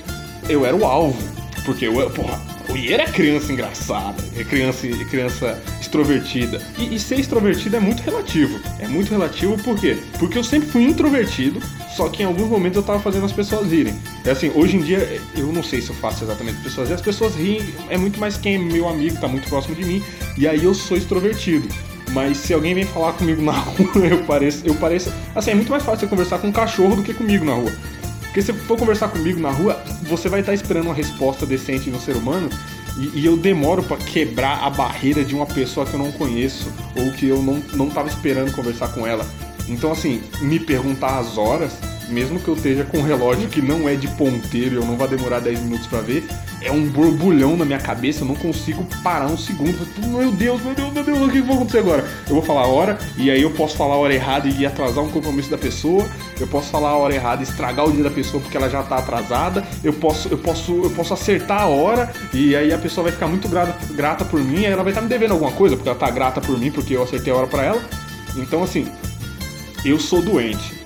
eu 0.49 0.65
era 0.65 0.77
o 0.77 0.85
alvo. 0.85 1.19
Porque 1.65 1.87
eu, 1.87 2.11
porra, 2.11 2.41
o 2.71 2.77
Ier 2.77 3.01
é 3.01 3.07
criança 3.07 3.53
engraçada, 3.53 4.23
é 4.37 4.45
criança, 4.45 4.87
é 4.87 5.05
criança 5.05 5.61
extrovertida. 5.81 6.63
E, 6.79 6.95
e, 6.95 6.99
ser 6.99 7.19
extrovertido 7.19 7.77
é 7.77 7.81
muito 7.81 8.01
relativo. 8.03 8.61
É 8.79 8.87
muito 8.87 9.11
relativo 9.11 9.61
por 9.63 9.79
quê? 9.79 9.99
Porque 10.19 10.39
eu 10.39 10.45
sempre 10.45 10.69
fui 10.69 10.85
introvertido, 10.85 11.61
só 11.97 12.09
que 12.09 12.23
em 12.23 12.27
alguns 12.27 12.49
momentos 12.49 12.77
eu 12.77 12.83
tava 12.83 13.01
fazendo 13.01 13.27
as 13.27 13.33
pessoas 13.33 13.71
rirem. 13.71 13.95
É 14.25 14.31
assim, 14.31 14.53
hoje 14.55 14.77
em 14.77 14.83
dia, 14.83 15.21
eu 15.37 15.53
não 15.53 15.63
sei 15.63 15.81
se 15.81 15.91
eu 15.91 15.97
faço 15.97 16.25
exatamente 16.25 16.59
as 16.59 16.63
pessoas 16.63 16.89
rirem, 16.89 16.95
as 16.95 17.05
pessoas 17.05 17.35
riem, 17.35 17.75
é 17.89 17.99
muito 17.99 18.21
mais 18.21 18.37
quem 18.37 18.55
é 18.55 18.59
meu 18.59 18.89
amigo, 18.89 19.21
tá 19.21 19.27
muito 19.27 19.49
próximo 19.49 19.75
de 19.75 19.85
mim, 19.85 20.03
e 20.39 20.47
aí 20.47 20.63
eu 20.63 20.73
sou 20.73 20.97
extrovertido. 20.97 21.69
Mas 22.13 22.39
se 22.39 22.53
alguém 22.53 22.75
vem 22.75 22.85
falar 22.85 23.13
comigo 23.13 23.43
na 23.43 23.53
rua, 23.59 24.07
eu 24.09 24.25
pareço, 24.25 24.63
eu 24.65 24.75
pareço. 24.75 25.13
Assim, 25.35 25.53
é 25.53 25.55
muito 25.55 25.71
mais 25.71 25.83
fácil 25.83 26.01
você 26.01 26.07
conversar 26.07 26.39
com 26.39 26.49
um 26.49 26.53
cachorro 26.53 26.97
do 26.97 27.03
que 27.03 27.15
comigo 27.15 27.45
na 27.45 27.55
rua. 27.55 27.73
Porque 28.31 28.43
se 28.43 28.53
for 28.53 28.79
conversar 28.79 29.09
comigo 29.09 29.41
na 29.41 29.51
rua, 29.51 29.83
você 30.03 30.29
vai 30.29 30.39
estar 30.39 30.55
esperando 30.55 30.87
uma 30.87 30.95
resposta 30.95 31.45
decente 31.45 31.91
no 31.91 32.01
ser 32.01 32.17
humano 32.17 32.49
e, 32.97 33.21
e 33.21 33.27
eu 33.27 33.37
demoro 33.37 33.83
para 33.83 33.97
quebrar 33.97 34.63
a 34.63 34.71
barreira 34.71 35.25
de 35.25 35.35
uma 35.35 35.47
pessoa 35.47 35.85
que 35.85 35.95
eu 35.95 35.99
não 35.99 36.13
conheço 36.13 36.73
ou 36.97 37.11
que 37.11 37.27
eu 37.27 37.43
não, 37.43 37.55
não 37.75 37.91
tava 37.91 38.09
esperando 38.09 38.53
conversar 38.55 38.89
com 38.93 39.05
ela. 39.05 39.27
Então, 39.69 39.91
assim, 39.91 40.23
me 40.43 40.61
perguntar 40.61 41.19
as 41.19 41.37
horas 41.37 41.73
mesmo 42.11 42.39
que 42.39 42.49
eu 42.49 42.55
esteja 42.55 42.85
com 42.85 42.99
um 42.99 43.03
relógio 43.03 43.49
que 43.49 43.63
não 43.63 43.89
é 43.89 43.95
de 43.95 44.09
ponteiro 44.09 44.75
e 44.75 44.79
eu 44.79 44.85
não 44.85 44.97
vá 44.97 45.07
demorar 45.07 45.41
10 45.41 45.61
minutos 45.61 45.87
para 45.87 46.01
ver, 46.01 46.27
é 46.61 46.71
um 46.71 46.87
borbulhão 46.89 47.57
na 47.57 47.65
minha 47.65 47.79
cabeça, 47.79 48.23
eu 48.23 48.29
não 48.29 48.35
consigo 48.35 48.85
parar 49.03 49.27
um 49.27 49.39
segundo. 49.39 49.79
Meu 50.07 50.31
Deus, 50.33 50.61
meu 50.63 50.75
Deus, 50.75 50.93
meu 50.93 51.05
Deus, 51.05 51.19
o 51.19 51.31
que 51.31 51.41
vai 51.41 51.57
acontecer 51.57 51.79
agora? 51.79 52.09
Eu 52.29 52.35
vou 52.35 52.43
falar 52.43 52.63
a 52.63 52.67
hora, 52.67 52.99
e 53.17 53.31
aí 53.31 53.43
eu 53.43 53.51
posso 53.51 53.77
falar 53.77 53.95
a 53.95 53.99
hora 53.99 54.15
errada 54.15 54.49
e 54.49 54.67
atrasar 54.67 55.03
um 55.03 55.11
compromisso 55.11 55.51
da 55.51 55.59
pessoa, 55.59 56.07
eu 56.39 56.47
posso 56.47 56.71
falar 56.71 56.91
a 56.91 56.97
hora 56.97 57.15
errada 57.15 57.43
e 57.43 57.45
estragar 57.45 57.87
o 57.87 57.93
dia 57.93 58.05
da 58.05 58.11
pessoa 58.11 58.43
porque 58.43 58.57
ela 58.57 58.69
já 58.69 58.83
tá 58.83 58.97
atrasada, 58.97 59.65
eu 59.83 59.93
posso, 59.93 60.29
eu 60.29 60.39
posso, 60.39 60.73
eu 60.85 60.91
posso 60.91 61.15
acertar 61.15 61.63
a 61.63 61.67
hora, 61.67 62.13
e 62.35 62.55
aí 62.57 62.73
a 62.73 62.79
pessoa 62.79 63.05
vai 63.05 63.13
ficar 63.13 63.27
muito 63.27 63.49
grata, 63.49 63.77
grata 63.95 64.25
por 64.25 64.43
mim, 64.43 64.61
e 64.61 64.67
ela 64.67 64.83
vai 64.83 64.93
estar 64.93 65.01
tá 65.01 65.07
me 65.07 65.09
devendo 65.09 65.33
alguma 65.33 65.53
coisa, 65.53 65.77
porque 65.77 65.89
ela 65.89 65.99
tá 65.99 66.11
grata 66.11 66.41
por 66.41 66.59
mim, 66.59 66.71
porque 66.71 66.97
eu 66.97 67.03
acertei 67.03 67.33
a 67.33 67.37
hora 67.37 67.47
para 67.47 67.65
ela. 67.65 67.83
Então 68.37 68.63
assim, 68.63 68.87
eu 69.85 69.99
sou 69.99 70.21
doente 70.21 70.80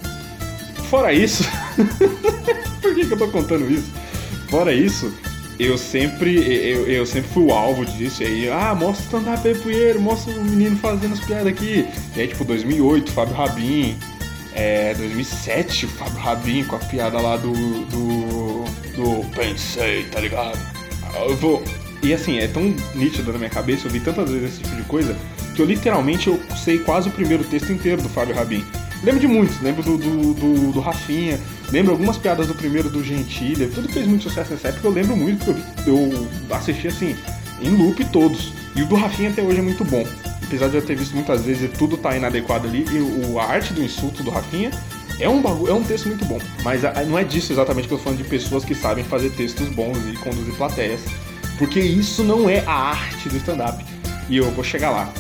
Fora 0.95 1.13
isso. 1.13 1.43
Por 2.81 2.95
que, 2.95 3.05
que 3.05 3.13
eu 3.15 3.19
tô 3.19 3.27
contando 3.27 3.69
isso? 3.69 3.91
Fora 4.49 4.73
isso, 4.73 5.13
eu 5.59 5.77
sempre, 5.77 6.37
eu, 6.39 6.87
eu 6.87 7.05
sempre 7.05 7.29
fui 7.31 7.43
o 7.43 7.53
alvo 7.53 7.85
disso. 7.85 8.23
E 8.23 8.27
aí, 8.27 8.49
ah, 8.49 8.77
mostra 8.77 9.19
o 9.19 9.21
stand-up 9.21 9.69
aí, 9.69 9.99
mostra 9.99 10.33
o 10.33 10.45
menino 10.45 10.77
fazendo 10.77 11.15
as 11.15 11.19
piadas 11.19 11.49
aqui. 11.49 11.89
E 12.15 12.21
aí, 12.21 12.29
tipo, 12.29 12.45
2008, 12.45 13.11
Fábio 13.11 13.35
Rabin. 13.35 13.99
É, 14.55 14.95
2007, 14.95 15.87
o 15.87 15.89
Fábio 15.89 16.17
Rabin 16.17 16.63
com 16.63 16.77
a 16.77 16.79
piada 16.79 17.21
lá 17.21 17.39
do. 17.39 17.53
do. 17.87 18.65
do 18.95 19.31
Pensei, 19.35 20.05
tá 20.05 20.21
ligado? 20.21 20.57
Eu 21.29 21.37
vou. 21.37 21.61
E 22.05 22.15
assim, 22.15 22.39
é 22.39 22.47
tão 22.47 22.73
nítido 22.95 23.33
na 23.33 23.39
minha 23.39 23.51
cabeça, 23.51 23.89
eu 23.89 23.91
vi 23.91 23.99
tantas 23.99 24.31
vezes 24.31 24.53
esse 24.53 24.63
tipo 24.63 24.77
de 24.77 24.85
coisa, 24.85 25.17
que 25.57 25.61
eu 25.61 25.67
literalmente 25.67 26.29
eu 26.29 26.41
sei 26.55 26.79
quase 26.79 27.09
o 27.09 27.13
primeiro 27.13 27.43
texto 27.43 27.73
inteiro 27.73 28.01
do 28.01 28.09
Fábio 28.09 28.37
Rabin. 28.37 28.65
Lembro 29.05 29.21
de 29.21 29.27
muitos, 29.29 29.61
lembro 29.61 29.83
do, 29.83 29.99
do, 29.99 30.35
do, 30.35 30.73
do 30.73 30.81
Rafinha, 30.81 31.39
lembro 31.71 31.93
algumas 31.93 32.17
piadas 32.17 32.47
do 32.47 32.55
primeiro 32.55 32.89
do 32.89 33.05
Gentile, 33.05 33.67
tudo 33.67 33.87
fez 33.91 34.07
muito 34.07 34.23
sucesso 34.23 34.53
nessa 34.53 34.69
época, 34.69 34.89
eu 34.89 34.93
lembro 34.93 35.15
muito, 35.15 35.45
porque 35.45 35.91
eu, 35.91 36.29
eu 36.49 36.57
assisti 36.57 36.89
assim, 36.89 37.15
em 37.61 37.69
loop 37.69 38.03
todos. 38.07 38.55
E 38.75 38.81
o 38.81 38.87
do 38.87 38.95
Rafinha 38.95 39.29
até 39.29 39.43
hoje 39.43 39.59
é 39.59 39.63
muito 39.63 39.85
bom. 39.85 40.07
Apesar 40.43 40.69
de 40.69 40.77
eu 40.77 40.83
ter 40.83 40.97
visto 40.97 41.15
muitas 41.15 41.43
vezes 41.43 41.65
e 41.65 41.69
tudo 41.69 41.99
tá 41.99 42.17
inadequado 42.17 42.67
ali, 42.67 42.87
e 42.91 42.99
o, 42.99 43.39
a 43.39 43.45
arte 43.45 43.75
do 43.75 43.83
insulto 43.83 44.23
do 44.23 44.31
Rafinha 44.31 44.71
É 45.21 45.29
um, 45.29 45.43
bagulho, 45.43 45.73
é 45.73 45.75
um 45.75 45.85
texto 45.85 46.07
muito 46.07 46.25
bom, 46.25 46.39
mas 46.63 46.83
não 47.07 47.19
é 47.19 47.25
disso 47.25 47.53
exatamente 47.53 47.87
que 47.87 47.93
eu 47.93 47.99
tô 47.99 48.05
falando 48.05 48.19
de 48.19 48.25
pessoas 48.25 48.65
que 48.65 48.75
sabem 48.75 49.05
fazer 49.05 49.31
textos 49.31 49.69
bons 49.69 49.99
e 50.11 50.17
conduzir 50.17 50.55
plateias. 50.55 51.03
Porque 51.59 51.79
isso 51.79 52.25
não 52.25 52.49
é 52.49 52.65
a 52.67 52.73
arte 52.73 53.29
do 53.29 53.37
stand-up. 53.37 53.85
E 54.31 54.39
eu 54.39 54.51
vou 54.51 54.65
chegar 54.65 54.91
lá. 54.91 55.13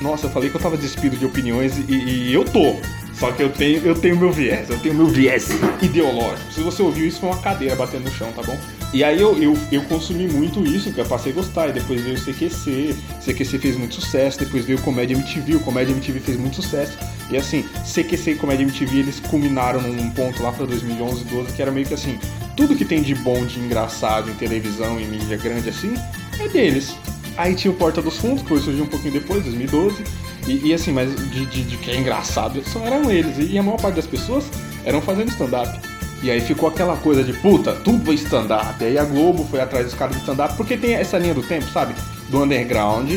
Nossa, 0.00 0.26
eu 0.26 0.30
falei 0.30 0.50
que 0.50 0.56
eu 0.56 0.60
tava 0.60 0.76
despido 0.76 1.16
de 1.16 1.24
opiniões 1.24 1.78
e, 1.88 1.92
e 1.92 2.32
eu 2.32 2.44
tô. 2.44 2.76
Só 3.18 3.32
que 3.32 3.42
eu 3.42 3.50
tenho, 3.50 3.80
eu 3.82 3.94
tenho 3.94 4.16
meu 4.16 4.30
viés, 4.30 4.68
eu 4.68 4.78
tenho 4.78 4.94
meu 4.94 5.06
viés 5.06 5.48
ideológico. 5.80 6.52
Se 6.52 6.60
você 6.60 6.82
ouviu 6.82 7.06
isso, 7.06 7.20
foi 7.20 7.30
uma 7.30 7.38
cadeira 7.38 7.74
batendo 7.74 8.04
no 8.04 8.10
chão, 8.10 8.30
tá 8.32 8.42
bom? 8.42 8.58
E 8.92 9.02
aí 9.02 9.20
eu, 9.20 9.42
eu, 9.42 9.56
eu 9.72 9.82
consumi 9.84 10.28
muito 10.28 10.64
isso, 10.64 10.92
eu 10.94 11.04
passei 11.06 11.32
a 11.32 11.34
gostar. 11.34 11.68
E 11.70 11.72
depois 11.72 12.00
veio 12.02 12.16
o 12.16 12.20
CQC, 12.20 12.94
CQC 13.24 13.58
fez 13.58 13.76
muito 13.76 13.94
sucesso. 13.94 14.38
Depois 14.38 14.66
veio 14.66 14.78
o 14.78 14.82
Comédia 14.82 15.14
MTV, 15.14 15.56
o 15.56 15.60
Comédia 15.60 15.92
MTV 15.92 16.20
fez 16.20 16.36
muito 16.36 16.56
sucesso. 16.56 16.96
E 17.30 17.36
assim, 17.36 17.64
CQC 17.84 18.32
e 18.32 18.34
Comédia 18.36 18.64
MTV, 18.64 18.98
eles 18.98 19.18
culminaram 19.20 19.80
num 19.80 20.10
ponto 20.10 20.42
lá 20.42 20.52
pra 20.52 20.66
2011, 20.66 21.24
12, 21.24 21.52
que 21.52 21.62
era 21.62 21.70
meio 21.70 21.86
que 21.86 21.94
assim, 21.94 22.18
tudo 22.54 22.76
que 22.76 22.84
tem 22.84 23.02
de 23.02 23.14
bom, 23.14 23.44
de 23.46 23.58
engraçado 23.58 24.30
em 24.30 24.34
televisão, 24.34 25.00
em 25.00 25.06
mídia 25.06 25.36
grande 25.36 25.70
assim, 25.70 25.94
é 26.38 26.48
deles. 26.48 26.94
Aí 27.36 27.54
tinha 27.54 27.70
o 27.70 27.74
Porta 27.74 28.00
dos 28.00 28.16
Fundos, 28.18 28.42
que 28.42 28.48
foi 28.48 28.60
surgir 28.60 28.82
um 28.82 28.86
pouquinho 28.86 29.14
depois, 29.14 29.42
2012. 29.42 30.04
E, 30.46 30.68
e 30.68 30.74
assim, 30.74 30.92
mas 30.92 31.14
de, 31.30 31.46
de, 31.46 31.64
de, 31.64 31.76
que 31.76 31.90
é 31.90 31.96
engraçado, 31.96 32.62
só 32.64 32.80
eram 32.80 33.10
eles. 33.10 33.36
E 33.38 33.58
a 33.58 33.62
maior 33.62 33.80
parte 33.80 33.96
das 33.96 34.06
pessoas 34.06 34.44
eram 34.84 35.00
fazendo 35.00 35.28
stand-up. 35.30 35.78
E 36.22 36.30
aí 36.30 36.40
ficou 36.40 36.68
aquela 36.68 36.96
coisa 36.96 37.22
de 37.22 37.32
puta, 37.34 37.72
tudo 37.72 38.10
é 38.10 38.14
stand-up. 38.14 38.82
E 38.82 38.86
aí 38.86 38.98
a 38.98 39.04
Globo 39.04 39.44
foi 39.50 39.60
atrás 39.60 39.86
dos 39.86 39.94
caras 39.94 40.14
de 40.14 40.20
stand-up, 40.20 40.56
porque 40.56 40.76
tem 40.76 40.94
essa 40.94 41.18
linha 41.18 41.34
do 41.34 41.42
tempo, 41.42 41.68
sabe? 41.70 41.94
Do 42.30 42.42
underground, 42.42 43.10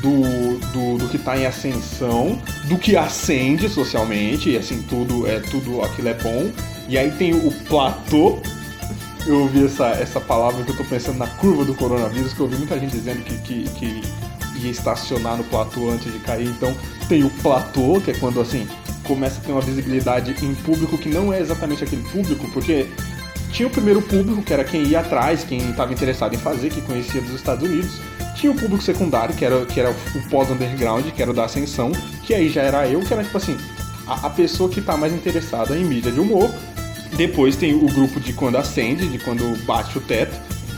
do, 0.00 0.58
do, 0.72 0.98
do, 0.98 1.08
que 1.08 1.18
tá 1.18 1.36
em 1.36 1.46
ascensão, 1.46 2.40
do 2.64 2.78
que 2.78 2.96
acende 2.96 3.68
socialmente, 3.68 4.50
e 4.50 4.56
assim, 4.56 4.82
tudo 4.82 5.26
é 5.26 5.40
tudo 5.40 5.82
aquilo 5.82 6.08
é 6.08 6.14
bom. 6.14 6.50
E 6.88 6.96
aí 6.96 7.10
tem 7.12 7.34
o 7.34 7.50
platô 7.68 8.38
eu 9.26 9.40
ouvi 9.40 9.64
essa, 9.64 9.88
essa 9.88 10.20
palavra 10.20 10.62
que 10.64 10.70
eu 10.70 10.76
tô 10.76 10.84
pensando 10.84 11.18
na 11.18 11.26
curva 11.26 11.64
do 11.64 11.74
coronavírus, 11.74 12.32
que 12.32 12.40
eu 12.40 12.46
ouvi 12.46 12.56
muita 12.56 12.78
gente 12.78 12.92
dizendo 12.92 13.22
que, 13.24 13.36
que, 13.38 13.64
que 13.70 14.02
ia 14.58 14.70
estacionar 14.70 15.36
no 15.36 15.44
platô 15.44 15.90
antes 15.90 16.12
de 16.12 16.18
cair. 16.18 16.48
Então 16.48 16.74
tem 17.08 17.24
o 17.24 17.30
platô, 17.42 18.00
que 18.00 18.10
é 18.10 18.14
quando 18.14 18.40
assim 18.40 18.66
começa 19.04 19.40
a 19.40 19.44
ter 19.44 19.52
uma 19.52 19.60
visibilidade 19.60 20.34
em 20.44 20.54
público 20.54 20.98
que 20.98 21.08
não 21.08 21.32
é 21.32 21.40
exatamente 21.40 21.84
aquele 21.84 22.02
público, 22.02 22.50
porque 22.52 22.88
tinha 23.52 23.68
o 23.68 23.70
primeiro 23.70 24.02
público, 24.02 24.42
que 24.42 24.52
era 24.52 24.64
quem 24.64 24.82
ia 24.84 25.00
atrás, 25.00 25.44
quem 25.44 25.70
estava 25.70 25.92
interessado 25.92 26.34
em 26.34 26.38
fazer, 26.38 26.70
que 26.70 26.80
conhecia 26.82 27.20
dos 27.20 27.34
Estados 27.34 27.68
Unidos. 27.68 28.00
Tinha 28.34 28.52
o 28.52 28.54
público 28.54 28.82
secundário, 28.82 29.34
que 29.34 29.44
era, 29.44 29.64
que 29.64 29.80
era 29.80 29.90
o 29.90 30.28
pós-underground, 30.28 31.06
que 31.06 31.22
era 31.22 31.32
da 31.32 31.44
Ascensão, 31.44 31.90
que 32.22 32.34
aí 32.34 32.50
já 32.50 32.62
era 32.62 32.86
eu, 32.86 33.00
que 33.00 33.12
era 33.12 33.24
tipo 33.24 33.36
assim, 33.38 33.56
a, 34.06 34.26
a 34.26 34.30
pessoa 34.30 34.68
que 34.68 34.80
está 34.80 34.96
mais 34.96 35.12
interessada 35.12 35.76
em 35.76 35.84
mídia 35.84 36.12
de 36.12 36.20
humor, 36.20 36.50
depois 37.16 37.56
tem 37.56 37.74
o 37.74 37.86
grupo 37.86 38.20
de 38.20 38.32
quando 38.34 38.56
acende, 38.56 39.08
de 39.08 39.18
quando 39.18 39.56
bate 39.64 39.96
o 39.96 40.00
teto. 40.00 40.36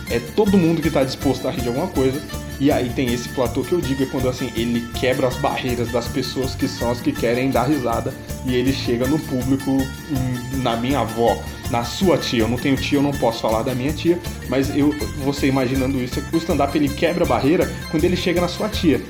É 0.08 0.20
todo 0.20 0.56
mundo 0.56 0.80
que 0.80 0.88
está 0.88 1.02
disposto 1.02 1.48
a 1.48 1.50
rir 1.50 1.62
de 1.62 1.68
alguma 1.68 1.88
coisa. 1.88 2.22
E 2.60 2.72
aí 2.72 2.90
tem 2.90 3.12
esse 3.12 3.28
platô 3.28 3.62
que 3.62 3.72
eu 3.72 3.80
digo, 3.80 4.02
é 4.02 4.06
quando 4.06 4.28
assim, 4.28 4.50
ele 4.56 4.88
quebra 4.98 5.28
as 5.28 5.36
barreiras 5.36 5.90
das 5.92 6.08
pessoas 6.08 6.54
que 6.54 6.66
são 6.66 6.90
as 6.90 7.00
que 7.00 7.12
querem 7.12 7.50
dar 7.50 7.64
risada. 7.64 8.12
E 8.44 8.54
ele 8.54 8.72
chega 8.72 9.06
no 9.06 9.18
público, 9.18 9.70
hum, 9.70 10.62
na 10.62 10.76
minha 10.76 11.00
avó, 11.00 11.40
na 11.70 11.84
sua 11.84 12.18
tia. 12.18 12.40
Eu 12.40 12.48
não 12.48 12.56
tenho 12.56 12.76
tia, 12.76 12.98
eu 12.98 13.02
não 13.02 13.12
posso 13.12 13.40
falar 13.40 13.62
da 13.62 13.74
minha 13.74 13.92
tia. 13.92 14.18
Mas 14.48 14.74
eu, 14.76 14.92
você 15.24 15.46
imaginando 15.46 16.02
isso, 16.02 16.22
o 16.32 16.36
stand-up 16.36 16.76
ele 16.76 16.88
quebra 16.88 17.24
a 17.24 17.28
barreira 17.28 17.70
quando 17.90 18.04
ele 18.04 18.16
chega 18.16 18.40
na 18.40 18.48
sua 18.48 18.68
tia. 18.68 19.00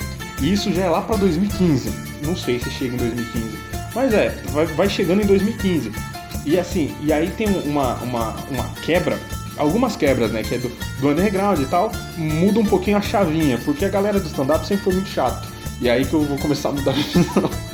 E 0.43 0.52
isso 0.52 0.73
já 0.73 0.85
é 0.85 0.90
lá 0.90 1.00
para 1.00 1.17
2015. 1.17 1.90
Não 2.25 2.37
sei 2.37 2.59
se 2.59 2.71
chega 2.71 2.95
em 2.95 2.99
2015. 2.99 3.59
Mas 3.95 4.12
é, 4.12 4.28
vai, 4.50 4.67
vai 4.67 4.88
chegando 4.88 5.23
em 5.23 5.26
2015. 5.26 5.90
E 6.45 6.59
assim, 6.59 6.95
e 7.02 7.12
aí 7.12 7.31
tem 7.31 7.49
uma, 7.49 7.95
uma, 7.97 8.31
uma 8.50 8.64
quebra, 8.83 9.19
algumas 9.58 9.96
quebras, 9.96 10.30
né, 10.30 10.42
que 10.42 10.54
é 10.54 10.58
do, 10.58 10.70
do 11.00 11.08
underground 11.08 11.58
e 11.60 11.66
tal, 11.66 11.92
muda 12.16 12.60
um 12.60 12.64
pouquinho 12.66 12.96
a 12.96 13.00
chavinha, 13.00 13.58
porque 13.64 13.84
a 13.84 13.88
galera 13.88 14.18
do 14.18 14.26
stand-up 14.26 14.66
sempre 14.66 14.84
foi 14.84 14.94
muito 14.94 15.08
chato. 15.08 15.48
E 15.80 15.88
aí 15.88 16.04
que 16.04 16.14
eu 16.14 16.22
vou 16.22 16.38
começar 16.38 16.70
a 16.70 16.72
mudar 16.72 16.92
visão. 16.92 17.24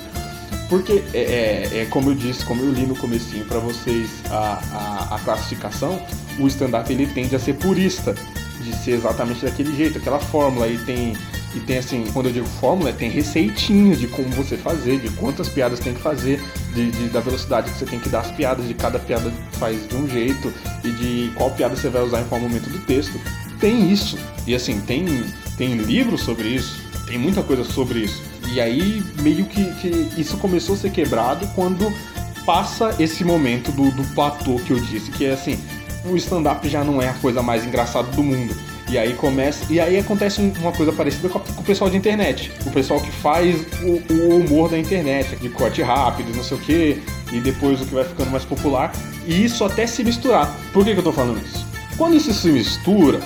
Porque, 0.69 1.05
é, 1.13 1.19
é, 1.19 1.79
é, 1.81 1.87
como 1.87 2.11
eu 2.11 2.15
disse, 2.15 2.45
como 2.45 2.63
eu 2.63 2.73
li 2.73 2.87
no 2.87 2.97
comecinho 2.97 3.45
para 3.45 3.59
vocês 3.59 4.11
a, 4.31 5.09
a, 5.11 5.17
a, 5.17 5.19
classificação, 5.21 6.01
o 6.39 6.47
stand-up 6.47 6.91
ele 6.91 7.07
tende 7.07 7.37
a 7.37 7.39
ser 7.39 7.55
purista, 7.55 8.15
de 8.61 8.75
ser 8.75 8.93
exatamente 8.93 9.45
daquele 9.45 9.77
jeito, 9.77 9.99
aquela 9.99 10.19
fórmula, 10.19 10.67
e 10.67 10.79
tem 10.79 11.15
e 11.55 11.61
tem 11.61 11.79
assim, 11.79 12.05
quando 12.13 12.27
eu 12.27 12.33
digo 12.33 12.47
fórmula, 12.47 12.93
tem 12.93 13.09
receitinhas 13.09 13.99
de 14.01 14.09
como 14.09 14.29
você 14.31 14.57
fazer, 14.57 14.99
de 14.99 15.09
quantas 15.11 15.49
piadas 15.49 15.79
tem 15.79 15.95
que 15.95 16.01
fazer, 16.01 16.43
de, 16.75 16.91
de, 16.91 17.09
da 17.09 17.21
velocidade 17.21 17.71
que 17.71 17.79
você 17.79 17.87
tem 17.87 18.01
que 18.01 18.09
dar 18.09 18.21
as 18.21 18.31
piadas, 18.33 18.67
de 18.67 18.75
cada 18.75 18.99
piada 18.99 19.33
faz 19.53 19.87
de 19.87 19.95
um 19.95 20.09
jeito 20.09 20.53
e 20.83 20.91
de 20.91 21.33
qual 21.37 21.51
piada 21.53 21.77
você 21.77 21.89
vai 21.89 22.03
usar 22.03 22.23
em 22.23 22.25
qual 22.25 22.41
momento 22.41 22.69
do 22.69 22.79
texto. 22.81 23.21
Tem 23.61 23.91
isso. 23.91 24.19
E 24.47 24.55
assim, 24.55 24.81
tem, 24.81 25.07
tem 25.57 25.77
livros 25.77 26.23
sobre 26.23 26.49
isso, 26.49 26.83
tem 27.07 27.19
muita 27.19 27.43
coisa 27.43 27.63
sobre 27.63 28.01
isso. 28.01 28.21
E 28.53 28.61
aí 28.61 29.01
meio 29.21 29.45
que, 29.45 29.65
que 29.75 30.21
isso 30.21 30.37
começou 30.39 30.75
a 30.75 30.79
ser 30.79 30.91
quebrado 30.91 31.47
quando 31.55 31.93
passa 32.45 32.95
esse 32.99 33.25
momento 33.25 33.71
do, 33.71 33.93
do 33.93 34.03
platô 34.13 34.57
que 34.57 34.73
eu 34.73 34.81
disse, 34.81 35.11
que 35.13 35.25
é 35.25 35.33
assim, 35.33 35.59
o 36.05 36.17
stand-up 36.17 36.69
já 36.69 36.83
não 36.83 37.01
é 37.01 37.09
a 37.09 37.15
coisa 37.15 37.41
mais 37.41 37.65
engraçada 37.65 38.11
do 38.11 38.23
mundo 38.23 38.55
e 38.89 38.99
aí 38.99 39.15
começa. 39.15 39.73
E 39.73 39.81
aí 39.81 39.99
acontece 39.99 40.41
uma 40.41 40.73
coisa 40.73 40.93
parecida 40.93 41.29
com, 41.29 41.39
o 41.39 41.65
pessoal 41.65 41.91
de 41.91 41.97
internet. 41.97 42.53
O 42.67 42.71
pessoal 42.71 43.01
que 43.01 43.11
faz 43.11 43.65
o, 43.83 44.13
o 44.13 44.37
humor 44.39 44.71
da 44.71 44.79
internet, 44.79 45.37
de 45.37 45.49
corte 45.49 45.83
rápido, 45.83 46.35
não 46.35 46.45
sei 46.45 46.57
o 46.57 46.61
que, 46.61 47.03
e 47.33 47.41
depois 47.41 47.81
o 47.81 47.87
que 47.87 47.95
vai 47.95 48.05
ficando 48.05 48.31
mais 48.31 48.45
popular. 48.45 48.93
E 49.27 49.45
isso 49.45 49.65
até 49.65 49.87
se 49.87 50.05
misturar. 50.05 50.55
Por 50.73 50.85
que, 50.85 50.93
que 50.93 50.99
eu 50.99 51.05
tô 51.05 51.13
falando 51.13 51.41
isso? 51.45 51.67
Quando 51.97 52.17
isso 52.17 52.33
se 52.35 52.49
mistura, 52.49 53.21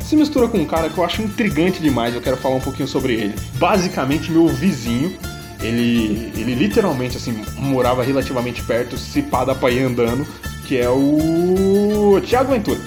se 0.00 0.16
mistura 0.16 0.48
com 0.48 0.58
um 0.58 0.64
cara 0.64 0.88
que 0.88 0.98
eu 0.98 1.04
acho 1.04 1.22
intrigante 1.22 1.80
demais, 1.80 2.14
eu 2.14 2.20
quero 2.20 2.36
falar 2.36 2.56
um 2.56 2.60
pouquinho 2.60 2.88
sobre 2.88 3.14
ele. 3.14 3.34
Basicamente, 3.54 4.30
meu 4.30 4.48
vizinho, 4.48 5.16
ele, 5.60 6.32
ele 6.36 6.54
literalmente 6.54 7.16
assim 7.16 7.44
morava 7.56 8.02
relativamente 8.02 8.62
perto, 8.62 8.96
se 8.96 9.22
pá 9.22 9.44
dá 9.44 9.54
pra 9.54 9.70
ir 9.70 9.82
andando, 9.82 10.26
que 10.66 10.78
é 10.78 10.88
o 10.88 12.20
Thiago 12.24 12.52
Ventura. 12.52 12.80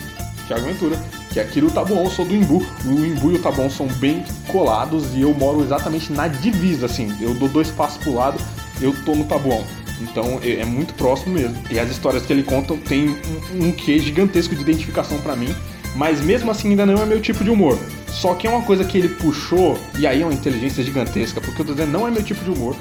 Thiago 0.48 0.66
Ventura 0.66 0.98
que 1.32 1.40
aqui 1.40 1.62
no 1.62 1.70
Tabuão 1.70 2.04
eu 2.04 2.10
sou 2.10 2.26
do 2.26 2.36
Imbu. 2.36 2.66
O 2.86 3.06
Imbu 3.06 3.32
e 3.32 3.36
o 3.36 3.40
Tabuão 3.40 3.70
são 3.70 3.88
bem 3.88 4.24
colados 4.48 5.16
e 5.16 5.22
eu 5.22 5.34
moro 5.34 5.62
exatamente 5.62 6.12
na 6.12 6.28
divisa, 6.28 6.86
assim. 6.86 7.16
Eu 7.22 7.34
dou 7.34 7.48
dois 7.48 7.70
passos 7.70 7.98
pro 7.98 8.16
lado, 8.16 8.40
eu 8.82 8.94
tô 9.04 9.16
no 9.16 9.26
Tabuão. 9.26 9.64
Então 10.02 10.40
é, 10.42 10.62
é 10.62 10.66
muito 10.66 10.94
próximo 10.94 11.34
mesmo. 11.34 11.58
E 11.70 11.80
as 11.80 11.90
histórias 11.90 12.26
que 12.26 12.34
ele 12.34 12.44
conta 12.44 12.76
tem 12.78 13.10
um, 13.10 13.68
um 13.68 13.72
quê 13.72 14.00
gigantesco 14.00 14.56
de 14.56 14.62
identificação 14.62 15.20
para 15.20 15.36
mim. 15.36 15.54
Mas 15.96 16.22
mesmo 16.22 16.52
assim 16.52 16.70
ainda 16.70 16.86
não 16.86 17.02
é 17.02 17.06
meu 17.06 17.20
tipo 17.20 17.44
de 17.44 17.50
humor. 17.50 17.78
Só 18.08 18.34
que 18.36 18.48
é 18.48 18.50
uma 18.50 18.62
coisa 18.62 18.84
que 18.84 18.98
ele 18.98 19.10
puxou, 19.10 19.80
e 19.98 20.06
aí 20.06 20.22
é 20.22 20.26
uma 20.26 20.34
inteligência 20.34 20.84
gigantesca, 20.84 21.40
porque 21.40 21.62
eu 21.62 21.66
tô 21.66 21.72
dizendo 21.74 21.92
não 21.92 22.08
é 22.08 22.12
meu 22.12 22.24
tipo 22.24 22.44
de 22.44 22.52
humor. 22.52 22.76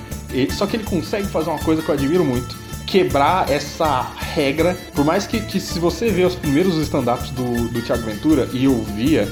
só 0.51 0.67
que 0.67 0.77
ele 0.77 0.85
consegue 0.85 1.27
fazer 1.27 1.51
uma 1.51 1.59
coisa 1.59 1.81
que 1.83 1.89
eu 1.89 1.95
admiro 1.95 2.25
muito 2.25 2.68
quebrar 2.89 3.51
essa 3.51 4.01
regra. 4.17 4.77
Por 4.95 5.05
mais 5.05 5.27
que, 5.27 5.41
que 5.41 5.61
se 5.61 5.79
você 5.79 6.11
vê 6.11 6.25
os 6.25 6.35
primeiros 6.35 6.77
stand-ups 6.79 7.31
do, 7.31 7.69
do 7.69 7.83
Thiago 7.83 8.03
Ventura 8.03 8.49
e 8.53 8.65
eu 8.65 8.83
via, 8.83 9.29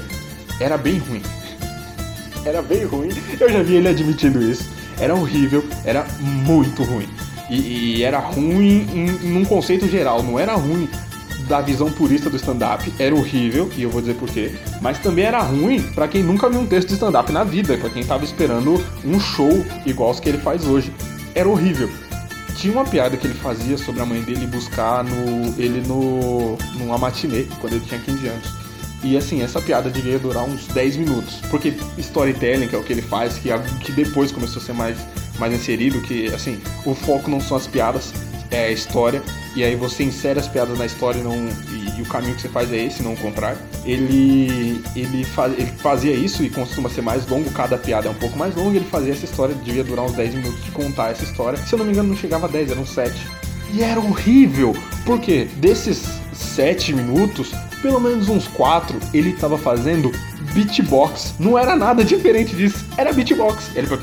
era 0.59 0.77
bem 0.77 0.99
ruim. 0.99 1.21
Era 2.45 2.61
bem 2.61 2.85
ruim. 2.85 3.09
Eu 3.37 3.49
já 3.49 3.61
vi 3.61 3.75
ele 3.75 3.89
admitindo 3.89 4.41
isso. 4.41 4.69
Era 4.97 5.13
horrível, 5.13 5.65
era 5.83 6.07
muito 6.21 6.81
ruim. 6.81 7.09
E, 7.49 7.97
e 7.97 8.03
era 8.03 8.19
ruim 8.19 8.85
num 9.21 9.43
conceito 9.43 9.85
geral, 9.89 10.23
não 10.23 10.39
era 10.39 10.55
ruim 10.55 10.87
da 11.49 11.59
visão 11.59 11.91
purista 11.91 12.29
do 12.29 12.37
stand-up, 12.37 12.91
era 12.97 13.13
horrível, 13.13 13.69
e 13.75 13.83
eu 13.83 13.89
vou 13.89 13.99
dizer 13.99 14.15
porquê, 14.15 14.53
mas 14.81 14.97
também 14.99 15.25
era 15.25 15.41
ruim 15.41 15.81
para 15.81 16.07
quem 16.07 16.23
nunca 16.23 16.49
viu 16.49 16.61
um 16.61 16.65
texto 16.65 16.87
de 16.87 16.93
stand-up 16.93 17.31
na 17.33 17.43
vida, 17.43 17.77
para 17.77 17.89
quem 17.89 18.03
tava 18.03 18.23
esperando 18.23 18.81
um 19.03 19.19
show 19.19 19.65
igual 19.85 20.11
os 20.11 20.19
que 20.19 20.29
ele 20.29 20.37
faz 20.37 20.65
hoje. 20.65 20.91
Era 21.35 21.49
horrível 21.49 21.89
tinha 22.57 22.73
uma 22.73 22.83
piada 22.83 23.15
que 23.15 23.27
ele 23.27 23.35
fazia 23.35 23.77
sobre 23.77 24.01
a 24.01 24.05
mãe 24.05 24.21
dele 24.21 24.47
buscar 24.47 25.03
no, 25.03 25.61
ele 25.61 25.79
no, 25.87 26.57
numa 26.75 26.97
matinê, 26.97 27.45
quando 27.61 27.73
ele 27.73 27.85
tinha 27.85 27.99
15 27.99 28.27
anos. 28.27 28.47
E 29.03 29.15
assim, 29.15 29.43
essa 29.43 29.61
piada 29.61 29.91
devia 29.91 30.17
durar 30.17 30.43
uns 30.43 30.65
10 30.67 30.97
minutos. 30.97 31.39
Porque 31.51 31.73
storytelling, 31.99 32.67
que 32.67 32.75
é 32.75 32.79
o 32.79 32.83
que 32.83 32.91
ele 32.91 33.01
faz, 33.03 33.37
que, 33.37 33.49
que 33.81 33.91
depois 33.91 34.31
começou 34.31 34.61
a 34.61 34.65
ser 34.65 34.73
mais, 34.73 34.97
mais 35.37 35.53
inserido, 35.53 36.01
que 36.01 36.33
assim, 36.33 36.59
o 36.83 36.95
foco 36.95 37.29
não 37.29 37.39
são 37.39 37.57
as 37.57 37.67
piadas, 37.67 38.11
é 38.49 38.65
a 38.65 38.71
história. 38.71 39.21
E 39.55 39.63
aí 39.63 39.75
você 39.75 40.03
insere 40.03 40.39
as 40.39 40.47
piadas 40.47 40.77
na 40.79 40.85
história 40.85 41.19
e, 41.19 41.23
não, 41.23 41.35
e, 41.35 41.86
e 41.97 42.01
o 42.01 42.05
caminho 42.05 42.35
que 42.35 42.41
você 42.41 42.49
faz 42.49 42.71
é 42.71 42.77
esse, 42.77 43.01
não 43.01 43.13
o 43.13 43.17
contrário. 43.17 43.57
Ele, 43.83 44.81
ele, 44.95 45.25
ele 45.57 45.71
fazia 45.77 46.13
isso 46.13 46.43
e 46.43 46.49
costuma 46.49 46.89
ser 46.89 47.01
mais 47.01 47.27
longo, 47.27 47.49
cada 47.51 47.77
piada 47.77 48.07
é 48.07 48.11
um 48.11 48.15
pouco 48.15 48.37
mais 48.37 48.55
longa. 48.55 48.77
Ele 48.77 48.85
fazia 48.85 49.13
essa 49.13 49.25
história, 49.25 49.55
devia 49.55 49.83
durar 49.83 50.05
uns 50.05 50.13
10 50.13 50.35
minutos 50.35 50.63
de 50.63 50.71
contar 50.71 51.11
essa 51.11 51.23
história. 51.23 51.57
Se 51.57 51.73
eu 51.73 51.79
não 51.79 51.85
me 51.85 51.91
engano, 51.91 52.09
não 52.09 52.15
chegava 52.15 52.45
a 52.45 52.49
10, 52.49 52.71
eram 52.71 52.85
7. 52.85 53.13
E 53.73 53.81
era 53.81 53.99
horrível, 53.99 54.75
porque 55.05 55.45
desses 55.57 56.03
7 56.33 56.93
minutos, 56.93 57.51
pelo 57.81 57.99
menos 57.99 58.29
uns 58.29 58.47
quatro, 58.47 58.99
ele 59.13 59.33
tava 59.33 59.57
fazendo 59.57 60.11
beatbox. 60.53 61.35
Não 61.39 61.57
era 61.57 61.75
nada 61.75 62.03
diferente 62.03 62.55
disso, 62.55 62.85
era 62.97 63.13
beatbox. 63.13 63.69
Ele 63.75 63.87
foi. 63.87 63.99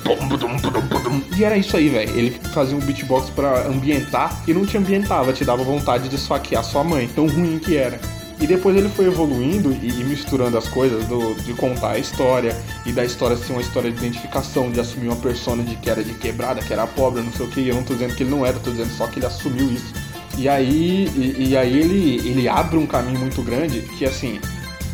E 1.37 1.45
era 1.45 1.57
isso 1.57 1.77
aí, 1.77 1.89
velho. 1.89 2.17
Ele 2.17 2.31
fazia 2.53 2.77
um 2.77 2.81
beatbox 2.81 3.31
para 3.31 3.67
ambientar 3.67 4.43
e 4.47 4.55
não 4.55 4.65
te 4.65 4.77
ambientava, 4.77 5.33
te 5.33 5.45
dava 5.45 5.63
vontade 5.63 6.09
de 6.09 6.17
esfaquear 6.17 6.65
sua 6.65 6.85
mãe, 6.85 7.09
tão 7.09 7.27
ruim 7.27 7.59
que 7.59 7.77
era. 7.77 7.99
E 8.41 8.47
depois 8.47 8.77
ele 8.77 8.89
foi 8.89 9.07
evoluindo 9.07 9.73
e, 9.73 9.89
e 9.89 10.05
misturando 10.05 10.59
as 10.59 10.69
coisas 10.69 11.05
do, 11.07 11.35
de 11.35 11.55
contar 11.55 11.93
a 11.93 11.99
história 11.99 12.57
e 12.85 12.93
da 12.93 13.05
história 13.05 13.37
ser 13.37 13.53
uma 13.53 13.63
história 13.63 13.91
de 13.91 13.97
identificação, 13.97 14.71
de 14.71 14.81
assumir 14.81 15.07
uma 15.07 15.17
persona 15.17 15.63
de 15.63 15.77
que 15.77 15.89
era 15.89 16.03
de 16.03 16.15
quebrada, 16.15 16.61
que 16.61 16.73
era 16.73 16.87
pobre, 16.87 17.23
não 17.23 17.33
sei 17.33 17.47
o 17.47 17.49
que. 17.49 17.69
Eu 17.69 17.77
não 17.77 17.85
tô 17.85 17.95
dizendo 17.95 18.15
que 18.15 18.23
ele 18.23 18.31
não 18.31 18.45
era, 18.45 18.59
tô 18.59 18.71
dizendo 18.71 18.91
só 18.91 19.07
que 19.07 19.19
ele 19.19 19.27
assumiu 19.27 19.71
isso. 19.71 19.95
E 20.37 20.49
aí, 20.49 21.09
e, 21.15 21.51
e 21.51 21.57
aí 21.57 21.79
ele, 21.79 22.29
ele 22.29 22.49
abre 22.49 22.77
um 22.77 22.87
caminho 22.87 23.19
muito 23.19 23.43
grande 23.43 23.81
que 23.81 24.05
assim, 24.05 24.41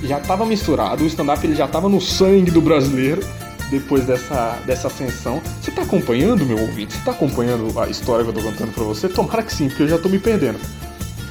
já 0.02 0.18
estava 0.18 0.44
misturado, 0.44 1.04
o 1.04 1.06
stand-up 1.06 1.44
ele 1.46 1.54
já 1.54 1.66
estava 1.66 1.88
no 1.88 2.00
sangue 2.00 2.50
do 2.50 2.60
brasileiro 2.60 3.22
depois 3.70 4.04
dessa, 4.04 4.58
dessa 4.66 4.88
ascensão. 4.88 5.40
Você 5.60 5.70
está 5.70 5.82
acompanhando, 5.82 6.44
meu 6.44 6.58
ouvinte? 6.58 6.92
Você 6.92 6.98
está 6.98 7.12
acompanhando 7.12 7.78
a 7.78 7.88
história 7.88 8.24
que 8.24 8.30
eu 8.30 8.34
estou 8.36 8.52
contando 8.52 8.74
para 8.74 8.84
você? 8.84 9.08
Tomara 9.08 9.42
que 9.42 9.54
sim, 9.54 9.68
porque 9.68 9.84
eu 9.84 9.88
já 9.88 9.96
estou 9.96 10.10
me 10.10 10.18
perdendo. 10.18 10.58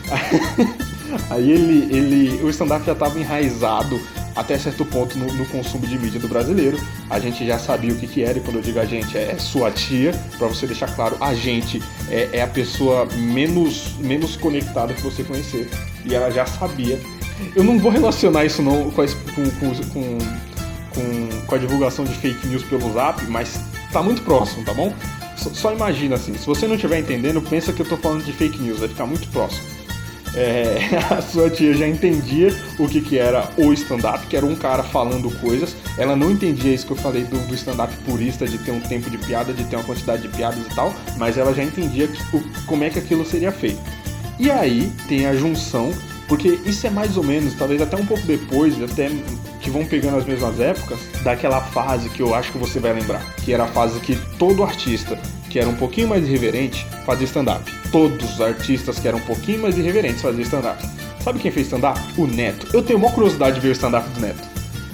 Aí 1.30 1.51
ele, 1.51 1.96
ele 1.96 2.44
o 2.44 2.50
stand-up 2.50 2.86
já 2.86 2.94
estava 2.94 3.20
enraizado 3.20 4.00
até 4.39 4.58
certo 4.58 4.86
ponto 4.86 5.17
no, 5.17 5.31
no, 5.34 5.46
consumo 5.46 5.86
de 5.86 6.00
mídia 6.00 6.19
do 6.19 6.27
brasileiro. 6.27 6.79
A 7.10 7.19
gente 7.19 7.46
já 7.46 7.60
sabia 7.60 7.91
o 7.91 7.96
que, 7.96 8.08
que 8.08 8.24
era, 8.24 8.38
e 8.38 8.41
quando 8.41 8.55
eu 8.55 8.62
digo 8.62 8.79
a 8.79 8.86
gente, 8.86 9.17
é 9.17 9.38
sua 9.38 9.69
tia, 9.69 10.13
para 10.38 10.48
você 10.48 10.65
deixar 10.65 10.88
claro, 10.96 11.17
a 11.19 11.34
gente 11.34 11.81
é, 12.10 12.29
é, 12.31 12.41
a 12.41 12.48
pessoa 12.48 13.05
menos, 13.05 13.96
menos 14.00 14.38
conectada 14.38 14.93
que 14.93 15.01
você 15.01 15.24
conhecer. 15.24 15.69
E 16.05 16.15
ela 16.15 16.31
já 16.31 16.46
sabia. 16.46 17.00
Eu 17.55 17.63
não 17.63 17.77
vou 17.77 17.91
relacionar 17.91 18.46
isso 18.46 18.62
não 18.62 18.89
com 18.91 19.01
a, 19.01 19.08
com, 19.08 19.50
com, 19.60 20.17
com, 20.93 21.46
com 21.46 21.55
a 21.55 21.58
divulgação 21.58 22.05
de 22.05 22.13
fake 22.13 22.48
news 22.48 22.63
pelo 22.63 22.93
zap, 22.93 23.22
mas 23.27 23.60
tá 23.91 24.01
muito 24.01 24.22
próximo, 24.22 24.63
tá 24.63 24.74
bom? 24.74 24.93
Só, 25.36 25.72
imagina 25.74 26.15
assim, 26.15 26.34
se 26.38 26.46
você 26.46 26.67
não 26.67 26.75
estiver 26.75 27.00
entendendo, 27.00 27.41
pensa 27.41 27.72
que 27.72 27.81
eu 27.81 27.86
tô 27.86 27.96
falando 27.96 28.25
de 28.25 28.34
fake 28.34 28.62
news, 28.62 28.79
vai 28.79 28.89
ficar 28.89 29.05
muito 29.05 29.27
próximo 29.29 29.78
é, 30.36 30.77
a 31.09 31.21
sua 31.21 31.50
tia 31.50 31.74
já 31.74 31.88
entendia 31.88 32.53
o 32.77 32.88
que, 32.88 33.01
que 33.01 33.17
era 33.17 33.50
o 33.57 33.74
stand-up, 33.74 34.25
que 34.27 34.36
era 34.36 34.45
um 34.45 34.55
cara 34.55 34.83
falando 34.83 35.29
coisas. 35.39 35.75
Ela 35.98 36.15
não 36.15 36.31
entendia 36.31 36.74
isso 36.74 36.86
que 36.86 36.93
eu 36.93 36.98
falei 36.98 37.24
do, 37.24 37.39
do 37.48 37.55
stand-up 37.55 37.93
purista, 38.05 38.48
de 38.48 38.57
ter 38.57 38.71
um 38.71 38.79
tempo 38.79 39.09
de 39.09 39.17
piada, 39.17 39.53
de 39.53 39.63
ter 39.65 39.75
uma 39.75 39.86
quantidade 39.86 40.21
de 40.21 40.29
piadas 40.29 40.59
e 40.59 40.75
tal, 40.75 40.93
mas 41.17 41.38
ela 41.38 41.53
já 41.53 41.63
entendia 41.63 42.07
que, 42.07 42.19
como 42.65 42.83
é 42.83 42.89
que 42.89 43.00
aquilo 43.00 43.25
seria 43.25 43.51
feito. 43.51 43.81
E 44.38 44.50
aí 44.50 44.91
tem 45.07 45.25
a 45.25 45.36
junção, 45.36 45.91
porque 46.27 46.48
isso 46.65 46.88
é 46.88 46.89
mais 46.89 47.17
ou 47.17 47.24
menos, 47.24 47.53
talvez 47.55 47.81
até 47.81 47.98
um 47.98 48.05
pouco 48.05 48.25
depois, 48.25 48.81
até 48.81 49.09
que 49.59 49.69
vão 49.69 49.86
pegando 49.86 50.17
as 50.17 50.25
mesmas 50.25 50.59
épocas, 50.59 51.00
daquela 51.24 51.59
fase 51.59 52.09
que 52.09 52.21
eu 52.21 52.33
acho 52.33 52.51
que 52.51 52.57
você 52.57 52.79
vai 52.79 52.93
lembrar, 52.93 53.21
que 53.43 53.51
era 53.51 53.63
a 53.63 53.67
fase 53.67 54.00
que 54.00 54.15
todo 54.38 54.63
artista 54.63 55.19
que 55.50 55.60
era 55.60 55.68
um 55.68 55.75
pouquinho 55.75 56.08
mais 56.08 56.25
irreverente 56.25 56.86
fazia 57.06 57.25
stand-up 57.25 57.79
todos 57.91 58.34
os 58.34 58.41
artistas 58.41 59.00
que 59.00 59.08
eram 59.08 59.18
um 59.18 59.22
pouquinho 59.22 59.62
mais 59.62 59.77
irreverentes 59.77 60.22
faziam 60.22 60.41
stand-up. 60.41 60.84
Sabe 61.24 61.39
quem 61.39 61.51
fez 61.51 61.68
stand-up? 61.68 62.00
O 62.18 62.25
Neto. 62.25 62.68
Eu 62.74 62.82
tenho 62.82 63.00
uma 63.00 63.12
curiosidade 63.12 63.56
de 63.56 63.62
ver 63.62 63.70
o 63.70 63.72
stand-up 63.72 64.08
do 64.10 64.22
Neto. 64.22 64.48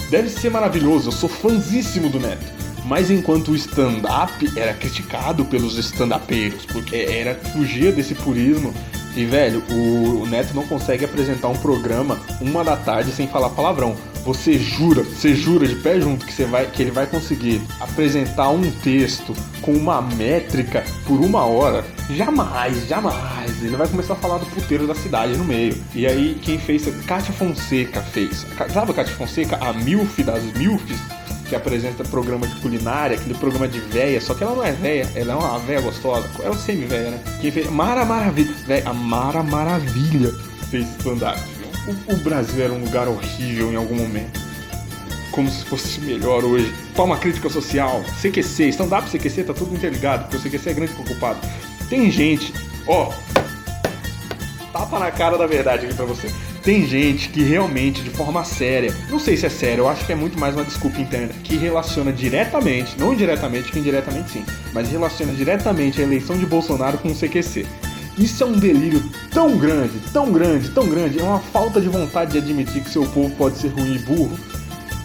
Deve 0.10 0.30
ser 0.30 0.50
maravilhoso, 0.50 1.10
eu 1.10 1.12
sou 1.12 1.30
fãzíssimo 1.30 2.10
do 2.10 2.20
Neto. 2.20 2.54
Mas 2.86 3.10
enquanto 3.10 3.50
o 3.50 3.56
stand-up 3.56 4.52
era 4.56 4.74
criticado 4.74 5.46
pelos 5.46 5.78
stand-upeiros, 5.78 6.66
porque 6.66 6.96
era 6.96 7.36
fugia 7.36 7.92
desse 7.92 8.14
purismo. 8.14 8.74
E 9.16 9.26
velho, 9.26 9.64
o 9.70 10.26
Neto 10.28 10.54
não 10.54 10.68
consegue 10.68 11.06
apresentar 11.06 11.48
um 11.48 11.58
programa 11.58 12.20
uma 12.42 12.64
da 12.64 12.76
tarde 12.76 13.12
sem 13.12 13.28
falar 13.28 13.50
palavrão. 13.50 13.96
Você 14.26 14.58
jura, 14.58 15.04
você 15.04 15.36
jura 15.36 15.68
de 15.68 15.76
pé 15.76 16.02
junto 16.02 16.26
que, 16.26 16.34
você 16.34 16.46
vai, 16.46 16.66
que 16.66 16.82
ele 16.82 16.90
vai 16.90 17.06
conseguir 17.06 17.62
apresentar 17.80 18.50
um 18.50 18.72
texto 18.72 19.36
com 19.62 19.72
uma 19.72 20.02
métrica 20.02 20.84
por 21.06 21.20
uma 21.22 21.46
hora? 21.46 21.86
Jamais, 22.10 22.88
jamais. 22.88 23.62
Ele 23.62 23.76
vai 23.76 23.88
começar 23.88 24.14
a 24.14 24.18
falar 24.18 24.40
do 24.40 24.48
puteiro 24.48 24.88
da 24.88 24.96
cidade 24.96 25.38
no 25.38 25.44
meio. 25.44 25.78
E 25.94 26.08
aí 26.08 26.40
quem 26.42 26.58
fez? 26.58 26.88
Kátia 27.06 27.32
Fonseca 27.34 28.02
fez. 28.02 28.48
Sabe 28.74 28.92
a 28.92 28.94
Kátia 28.96 29.16
Fonseca? 29.16 29.58
A 29.58 29.72
milf 29.74 30.18
das 30.24 30.44
milfs 30.58 31.00
que 31.48 31.56
apresenta 31.56 32.04
programa 32.04 32.48
de 32.48 32.56
culinária, 32.62 33.18
aquele 33.18 33.36
programa 33.36 33.68
de 33.68 33.80
véia, 33.80 34.20
só 34.20 34.34
que 34.34 34.44
ela 34.44 34.56
não 34.56 34.64
é 34.64 34.72
véia, 34.72 35.08
ela 35.14 35.34
é 35.34 35.36
uma 35.36 35.60
véia 35.60 35.82
gostosa, 35.82 36.28
é 36.44 36.50
uma 36.50 36.58
semi-véia, 36.58 37.12
né? 37.12 37.20
Quem 37.40 37.52
fez 37.52 37.70
Mara 37.70 38.04
Maravilha, 38.04 38.52
véia, 38.66 38.90
a 38.90 38.94
Mara 38.94 39.44
Maravilha 39.44 40.34
fez 40.72 40.88
stand-up 40.98 41.55
o, 41.88 42.14
o 42.14 42.18
Brasil 42.18 42.64
era 42.64 42.74
um 42.74 42.84
lugar 42.84 43.08
horrível 43.08 43.72
em 43.72 43.76
algum 43.76 43.96
momento. 43.96 44.40
Como 45.32 45.50
se 45.50 45.66
fosse 45.66 46.00
melhor 46.02 46.44
hoje. 46.44 46.74
Toma 46.96 47.18
crítica 47.18 47.50
social, 47.50 48.04
CQC, 48.22 48.70
stand-up 48.70 49.10
CQC 49.10 49.44
tá 49.44 49.54
tudo 49.54 49.76
interligado, 49.76 50.24
porque 50.24 50.38
o 50.38 50.40
CQC 50.40 50.70
é 50.70 50.74
grande 50.74 50.94
preocupado. 50.94 51.40
Tem 51.90 52.10
gente, 52.10 52.54
ó, 52.88 53.12
tapa 54.72 55.00
na 55.00 55.12
cara 55.12 55.38
da 55.38 55.46
verdade 55.46 55.86
aqui 55.86 55.96
pra 55.96 56.06
você. 56.06 56.32
Tem 56.64 56.88
gente 56.88 57.30
que 57.30 57.44
realmente, 57.44 58.02
de 58.02 58.10
forma 58.10 58.44
séria, 58.44 58.92
não 59.10 59.20
sei 59.20 59.38
se 59.38 59.46
é 59.46 59.50
sério, 59.50 59.84
eu 59.84 59.88
acho 59.88 60.04
que 60.06 60.12
é 60.12 60.16
muito 60.16 60.40
mais 60.40 60.56
uma 60.56 60.64
desculpa 60.64 61.00
interna, 61.00 61.32
que 61.44 61.56
relaciona 61.58 62.12
diretamente, 62.12 63.00
não 63.00 63.14
indiretamente, 63.14 63.72
que 63.72 63.78
indiretamente 63.78 64.32
sim, 64.32 64.46
mas 64.74 64.90
relaciona 64.90 65.32
diretamente 65.34 66.02
a 66.02 66.04
eleição 66.04 66.36
de 66.38 66.46
Bolsonaro 66.46 66.98
com 66.98 67.10
o 67.10 67.16
CQC. 67.16 67.68
Isso 68.18 68.44
é 68.44 68.46
um 68.46 68.54
delírio 68.54 69.04
tão 69.32 69.58
grande, 69.58 70.00
tão 70.14 70.32
grande, 70.32 70.70
tão 70.70 70.88
grande. 70.88 71.20
É 71.20 71.24
uma 71.24 71.40
falta 71.40 71.82
de 71.82 71.90
vontade 71.90 72.32
de 72.32 72.38
admitir 72.38 72.82
que 72.84 72.90
seu 72.90 73.06
povo 73.08 73.34
pode 73.36 73.58
ser 73.58 73.70
ruim 73.70 73.96
e 73.96 74.00
burro 74.00 74.38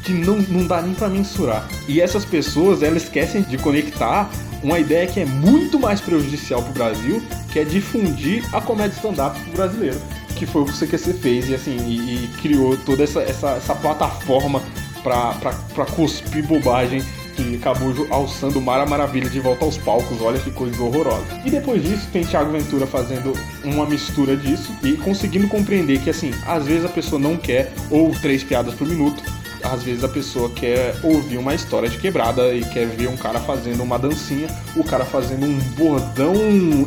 que 0.02 0.12
não, 0.12 0.36
não 0.36 0.66
dá 0.66 0.80
nem 0.82 0.94
para 0.94 1.08
mensurar. 1.08 1.66
E 1.86 2.00
essas 2.00 2.24
pessoas, 2.24 2.82
elas 2.82 3.04
esquecem 3.04 3.42
de 3.42 3.58
conectar 3.58 4.30
uma 4.62 4.78
ideia 4.78 5.06
que 5.06 5.20
é 5.20 5.24
muito 5.24 5.78
mais 5.78 6.00
prejudicial 6.00 6.62
para 6.62 6.70
o 6.70 6.74
Brasil, 6.74 7.22
que 7.52 7.58
é 7.58 7.64
difundir 7.64 8.44
a 8.54 8.60
comédia 8.60 8.96
stand-up 8.96 9.38
brasileiro. 9.50 10.00
Que 10.36 10.46
foi 10.46 10.62
o 10.62 10.64
que 10.64 10.72
o 10.72 10.74
CQC 10.74 11.12
fez 11.14 11.48
e 11.48 11.54
assim, 11.54 11.76
e, 11.76 12.24
e 12.24 12.28
criou 12.40 12.76
toda 12.76 13.04
essa, 13.04 13.20
essa, 13.20 13.50
essa 13.50 13.74
plataforma 13.74 14.62
para 15.02 15.86
cuspir 15.86 16.44
bobagem 16.46 17.02
que 17.40 17.57
acabou 17.57 18.07
alçando 18.11 18.61
Mara 18.61 18.85
Maravilha 18.85 19.29
de 19.29 19.40
volta 19.40 19.64
aos 19.64 19.79
palcos, 19.79 20.20
olha 20.20 20.38
que 20.38 20.50
coisa 20.50 20.83
horrorosa. 20.83 21.24
E 21.44 21.50
depois 21.50 21.83
disso 21.83 22.09
tem 22.12 22.24
Thiago 22.24 22.53
Ventura 22.53 22.87
fazendo 22.87 23.33
uma 23.64 23.87
mistura 23.87 24.37
disso 24.37 24.72
e 24.83 24.92
conseguindo 24.94 25.48
compreender 25.48 26.00
que 26.00 26.11
assim, 26.11 26.33
às 26.46 26.66
vezes 26.66 26.85
a 26.85 26.88
pessoa 26.88 27.20
não 27.20 27.37
quer 27.37 27.72
ou 27.90 28.11
três 28.11 28.42
piadas 28.42 28.74
por 28.74 28.87
minuto, 28.87 29.22
às 29.62 29.83
vezes 29.83 30.05
a 30.05 30.09
pessoa 30.09 30.50
quer 30.50 30.94
ouvir 31.03 31.37
uma 31.37 31.55
história 31.55 31.88
de 31.88 31.98
quebrada 31.98 32.55
e 32.55 32.64
quer 32.64 32.87
ver 32.87 33.09
um 33.09 33.16
cara 33.16 33.40
fazendo 33.40 33.83
uma 33.83 33.98
dancinha, 33.98 34.48
o 34.76 34.85
cara 34.85 35.05
fazendo 35.05 35.46
um 35.46 35.59
bordão 35.76 36.35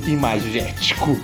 imagético. 0.08 1.18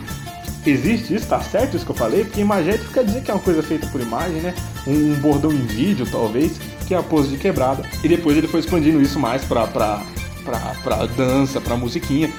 Existe 0.66 1.16
isso? 1.16 1.28
Tá 1.28 1.42
certo 1.42 1.78
isso 1.78 1.86
que 1.86 1.92
eu 1.92 1.96
falei? 1.96 2.26
Porque 2.26 2.42
imagético 2.42 2.92
quer 2.92 3.06
dizer 3.06 3.22
que 3.22 3.32
é 3.32 3.34
uma 3.34 3.42
coisa 3.42 3.64
feita 3.64 3.88
por 3.88 4.02
imagem, 4.02 4.42
né? 4.42 4.54
Um 4.86 5.16
bordão 5.16 5.52
em 5.52 5.66
vídeo, 5.66 6.06
talvez 6.12 6.60
que 6.90 6.96
é 6.96 6.98
a 6.98 7.04
pose 7.04 7.30
de 7.30 7.38
quebrada. 7.38 7.84
E 8.04 8.08
depois 8.08 8.36
ele 8.36 8.48
foi 8.48 8.62
expandindo 8.62 9.00
isso 9.00 9.20
mais 9.20 9.46
pra, 9.46 9.68
pra, 9.68 10.02
pra, 10.44 10.60
pra 10.84 11.06
dança, 11.06 11.62
pra 11.62 11.78
musiquinha. 11.78 12.34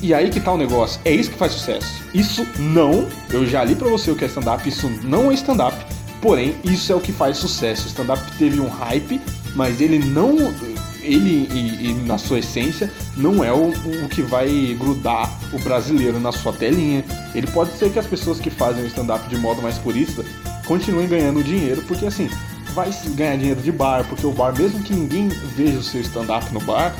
E 0.00 0.14
aí 0.14 0.30
que 0.30 0.38
tá 0.38 0.52
o 0.52 0.56
negócio, 0.56 1.00
é 1.04 1.12
isso 1.12 1.30
que 1.32 1.36
faz 1.36 1.52
sucesso. 1.52 2.04
Isso 2.14 2.46
não, 2.56 3.08
eu 3.30 3.44
já 3.44 3.64
li 3.64 3.74
pra 3.74 3.88
você 3.88 4.12
o 4.12 4.14
que 4.14 4.24
é 4.24 4.28
stand-up, 4.28 4.66
isso 4.66 4.88
não 5.02 5.32
é 5.32 5.34
stand-up. 5.34 5.76
Porém, 6.22 6.54
isso 6.62 6.92
é 6.92 6.94
o 6.94 7.00
que 7.00 7.10
faz 7.10 7.36
sucesso. 7.38 7.84
O 7.84 7.88
stand-up 7.88 8.22
teve 8.38 8.60
um 8.60 8.68
hype, 8.68 9.20
mas 9.56 9.80
ele 9.80 9.98
não. 9.98 10.54
Ele, 11.02 11.48
e, 11.52 11.90
e 11.90 11.94
na 12.06 12.18
sua 12.18 12.38
essência, 12.38 12.90
não 13.16 13.42
é 13.42 13.52
o, 13.52 13.70
o 14.04 14.08
que 14.08 14.22
vai 14.22 14.76
grudar 14.78 15.28
o 15.52 15.58
brasileiro 15.58 16.20
na 16.20 16.30
sua 16.30 16.52
telinha. 16.52 17.04
Ele 17.34 17.46
pode 17.48 17.76
ser 17.76 17.90
que 17.90 17.98
as 17.98 18.06
pessoas 18.06 18.38
que 18.38 18.50
fazem 18.50 18.84
o 18.84 18.86
stand-up 18.86 19.28
de 19.28 19.36
modo 19.36 19.60
mais 19.60 19.78
purista 19.78 20.24
continuem 20.64 21.08
ganhando 21.08 21.42
dinheiro, 21.42 21.82
porque 21.86 22.06
assim, 22.06 22.28
vai 22.76 22.90
ganhar 23.14 23.36
dinheiro 23.38 23.60
de 23.62 23.72
bar, 23.72 24.04
porque 24.06 24.26
o 24.26 24.30
bar, 24.30 24.56
mesmo 24.56 24.82
que 24.82 24.92
ninguém 24.92 25.28
veja 25.28 25.78
o 25.78 25.82
seu 25.82 26.02
stand-up 26.02 26.52
no 26.52 26.60
bar, 26.60 26.94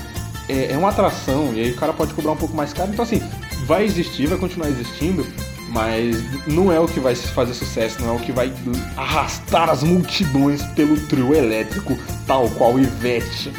é, 0.48 0.72
é, 0.72 0.76
uma 0.78 0.88
atração, 0.88 1.52
e 1.52 1.60
aí 1.60 1.70
o 1.70 1.76
cara 1.76 1.92
pode 1.92 2.14
cobrar 2.14 2.32
um 2.32 2.36
pouco 2.36 2.56
mais 2.56 2.72
caro. 2.72 2.90
Então, 2.90 3.04
assim, 3.04 3.22
vai 3.66 3.84
existir, 3.84 4.26
vai 4.26 4.38
continuar 4.38 4.70
existindo, 4.70 5.26
mas 5.68 6.16
não 6.46 6.72
é 6.72 6.80
o 6.80 6.88
que 6.88 6.98
vai 6.98 7.14
fazer 7.14 7.52
sucesso, 7.52 8.00
não 8.00 8.14
é 8.14 8.16
o 8.16 8.18
que 8.18 8.32
vai 8.32 8.50
arrastar 8.96 9.68
as 9.68 9.82
multidões 9.82 10.62
pelo 10.68 10.98
trio 11.08 11.34
elétrico, 11.34 11.98
tal 12.26 12.48
qual 12.50 12.78
Ivete. 12.78 13.52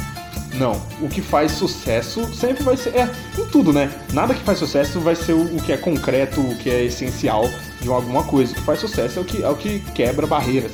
Não, 0.56 0.82
o 1.00 1.08
que 1.08 1.22
faz 1.22 1.52
sucesso 1.52 2.34
sempre 2.34 2.64
vai 2.64 2.76
ser. 2.76 2.96
É, 2.96 3.08
em 3.38 3.46
tudo, 3.46 3.72
né? 3.72 3.92
Nada 4.12 4.34
que 4.34 4.42
faz 4.42 4.58
sucesso 4.58 5.00
vai 5.00 5.16
ser 5.16 5.34
o, 5.34 5.56
o 5.56 5.62
que 5.62 5.72
é 5.72 5.78
concreto, 5.78 6.42
o 6.42 6.56
que 6.56 6.68
é 6.68 6.84
essencial 6.86 7.48
de 7.80 7.88
alguma 7.90 8.24
coisa. 8.24 8.54
O 8.54 8.56
que 8.56 8.64
faz 8.64 8.80
sucesso 8.80 9.20
é 9.20 9.22
o 9.22 9.26
que, 9.26 9.44
é 9.44 9.50
o 9.50 9.56
que 9.56 9.80
quebra 9.94 10.26
barreiras. 10.26 10.72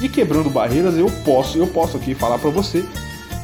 E 0.00 0.08
quebrando 0.08 0.50
barreiras, 0.50 0.96
eu 0.96 1.10
posso, 1.24 1.58
eu 1.58 1.66
posso 1.66 1.96
aqui 1.96 2.14
falar 2.14 2.38
para 2.38 2.50
você 2.50 2.84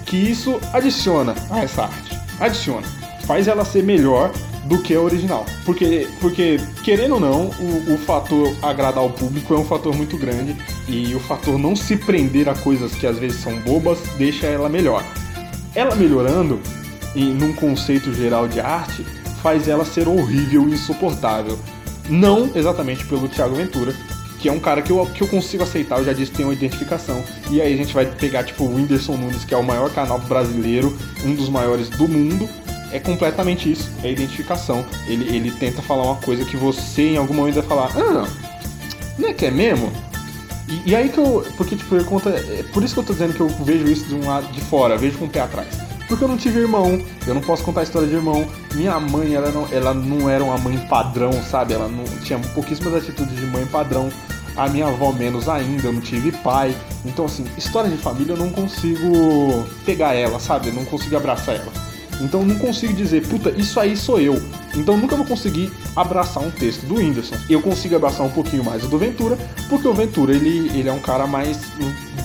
que 0.05 0.17
isso 0.17 0.61
adiciona 0.73 1.35
a 1.51 1.61
essa 1.61 1.85
arte. 1.85 2.19
Adiciona. 2.39 2.87
Faz 3.27 3.49
ela 3.49 3.65
ser 3.65 3.83
melhor 3.83 4.31
do 4.65 4.79
que 4.79 4.95
a 4.95 5.01
original. 5.01 5.47
Porque, 5.65 6.09
porque 6.21 6.61
querendo 6.85 7.15
ou 7.15 7.21
não, 7.21 7.47
o, 7.47 7.95
o 7.95 7.99
fator 7.99 8.55
agradar 8.63 9.03
ao 9.03 9.11
público 9.11 9.55
é 9.55 9.59
um 9.59 9.65
fator 9.65 9.95
muito 9.95 10.17
grande 10.17 10.57
e 10.89 11.15
o 11.15 11.21
fator 11.21 11.59
não 11.59 11.75
se 11.75 11.97
prender 11.97 12.49
a 12.49 12.55
coisas 12.55 12.93
que 12.93 13.07
às 13.07 13.19
vezes 13.19 13.41
são 13.41 13.59
bobas 13.61 13.99
deixa 14.19 14.47
ela 14.47 14.69
melhor. 14.69 15.05
Ela 15.75 15.95
melhorando, 15.95 16.61
e 17.15 17.25
num 17.25 17.53
conceito 17.55 18.13
geral 18.13 18.47
de 18.47 18.61
arte, 18.61 19.05
faz 19.43 19.69
ela 19.69 19.85
ser 19.85 20.07
horrível 20.07 20.69
e 20.69 20.73
insuportável. 20.73 21.59
Não 22.09 22.51
exatamente 22.55 23.05
pelo 23.07 23.29
Thiago 23.29 23.55
Ventura, 23.55 23.95
que 24.43 24.49
é 24.49 24.53
um 24.53 24.59
cara 24.59 24.83
que 24.83 24.91
eu, 24.91 25.07
que 25.07 25.23
eu 25.23 25.29
consigo 25.29 25.63
aceitar, 25.63 25.99
eu 25.99 26.05
já 26.05 26.13
disse 26.13 26.33
que 26.33 26.39
tem 26.39 26.45
uma 26.45 26.53
identificação. 26.53 27.23
E 27.49 27.63
aí 27.63 27.73
a 27.73 27.77
gente 27.77 27.95
vai 27.95 28.05
pegar, 28.05 28.43
tipo, 28.43 28.65
o 28.65 28.75
Whindersson 28.75 29.17
Nunes, 29.17 29.45
que 29.45 29.55
é 29.55 29.57
o 29.57 29.63
maior 29.63 29.89
canal 29.91 30.19
brasileiro, 30.19 30.99
um 31.25 31.33
dos 31.33 31.49
maiores 31.49 31.89
do 31.89 32.09
mundo. 32.09 32.49
É 32.91 32.99
completamente 32.99 33.71
isso, 33.71 33.89
é 34.03 34.11
identificação. 34.11 34.85
Ele, 35.07 35.35
ele 35.35 35.53
tenta 35.53 35.81
falar 35.81 36.03
uma 36.03 36.17
coisa 36.17 36.45
que 36.45 36.57
você 36.57 37.11
em 37.11 37.17
algum 37.17 37.33
momento 37.33 37.55
vai 37.55 37.63
falar, 37.63 37.93
ah, 37.97 38.29
não 39.17 39.29
é 39.29 39.33
que 39.33 39.47
é 39.47 39.51
mesmo? 39.53 39.93
E, 40.69 40.91
e 40.91 40.97
aí 40.97 41.09
que 41.09 41.19
eu. 41.19 41.47
Porque, 41.57 41.77
tipo, 41.77 41.95
eu 41.95 42.05
conta. 42.05 42.31
É 42.31 42.65
por 42.73 42.83
isso 42.83 42.95
que 42.95 43.01
eu 43.01 43.05
tô 43.05 43.13
dizendo 43.13 43.35
que 43.35 43.41
eu 43.41 43.49
vejo 43.49 43.85
isso 43.85 44.07
de 44.07 44.15
um 44.17 44.27
lado 44.27 44.51
de 44.53 44.61
fora, 44.61 44.99
vejo 44.99 45.19
com 45.19 45.27
o 45.27 45.31
pé 45.31 45.41
atrás. 45.41 45.69
Porque 46.13 46.25
eu 46.25 46.29
não 46.29 46.37
tive 46.37 46.61
irmão, 46.61 47.03
eu 47.27 47.33
não 47.33 47.41
posso 47.41 47.65
contar 47.65 47.81
a 47.81 47.85
história 47.85 48.07
de 48.07 48.15
irmão. 48.15 48.47
Minha 48.75 49.01
mãe, 49.01 49.33
ela 49.33 49.51
não, 49.51 49.67
ela 49.73 49.95
não 49.95 50.29
era 50.29 50.45
uma 50.45 50.59
mãe 50.59 50.77
padrão, 50.87 51.33
sabe? 51.43 51.73
Ela 51.73 51.89
não 51.89 52.05
tinha 52.23 52.39
pouquíssimas 52.53 52.93
atitudes 52.93 53.35
de 53.35 53.47
mãe 53.47 53.65
padrão. 53.65 54.11
A 54.55 54.69
minha 54.69 54.89
avó 54.89 55.11
menos 55.11 55.49
ainda, 55.49 55.89
eu 55.89 55.93
não 55.95 56.03
tive 56.03 56.31
pai. 56.31 56.77
Então, 57.07 57.25
assim, 57.25 57.47
história 57.57 57.89
de 57.89 57.97
família 57.97 58.35
eu 58.35 58.37
não 58.37 58.51
consigo 58.51 59.67
pegar 59.87 60.13
ela, 60.13 60.39
sabe? 60.39 60.69
Eu 60.69 60.75
não 60.75 60.85
consigo 60.85 61.17
abraçar 61.17 61.55
ela. 61.55 61.73
Então 62.23 62.45
não 62.45 62.57
consigo 62.57 62.93
dizer, 62.93 63.27
puta, 63.27 63.51
isso 63.51 63.79
aí 63.81 63.97
sou 63.97 64.21
eu. 64.21 64.41
Então 64.75 64.97
nunca 64.97 65.17
vou 65.17 65.27
conseguir 65.27 65.71
abraçar 65.95 66.43
um 66.43 66.51
texto 66.51 66.87
do 66.87 66.95
Whindersson. 66.95 67.35
Eu 67.51 67.61
consigo 67.61 67.97
abraçar 67.97 68.25
um 68.25 68.31
pouquinho 68.31 68.65
mais 68.65 68.85
o 68.85 68.89
do 68.89 68.97
Ventura, 68.97 69.37
porque 69.69 69.87
o 69.89 69.93
Ventura 69.93 70.33
ele, 70.35 70.71
ele 70.79 70.89
é 70.89 70.93
um 70.93 71.01
cara 71.01 71.27
mais, 71.27 71.59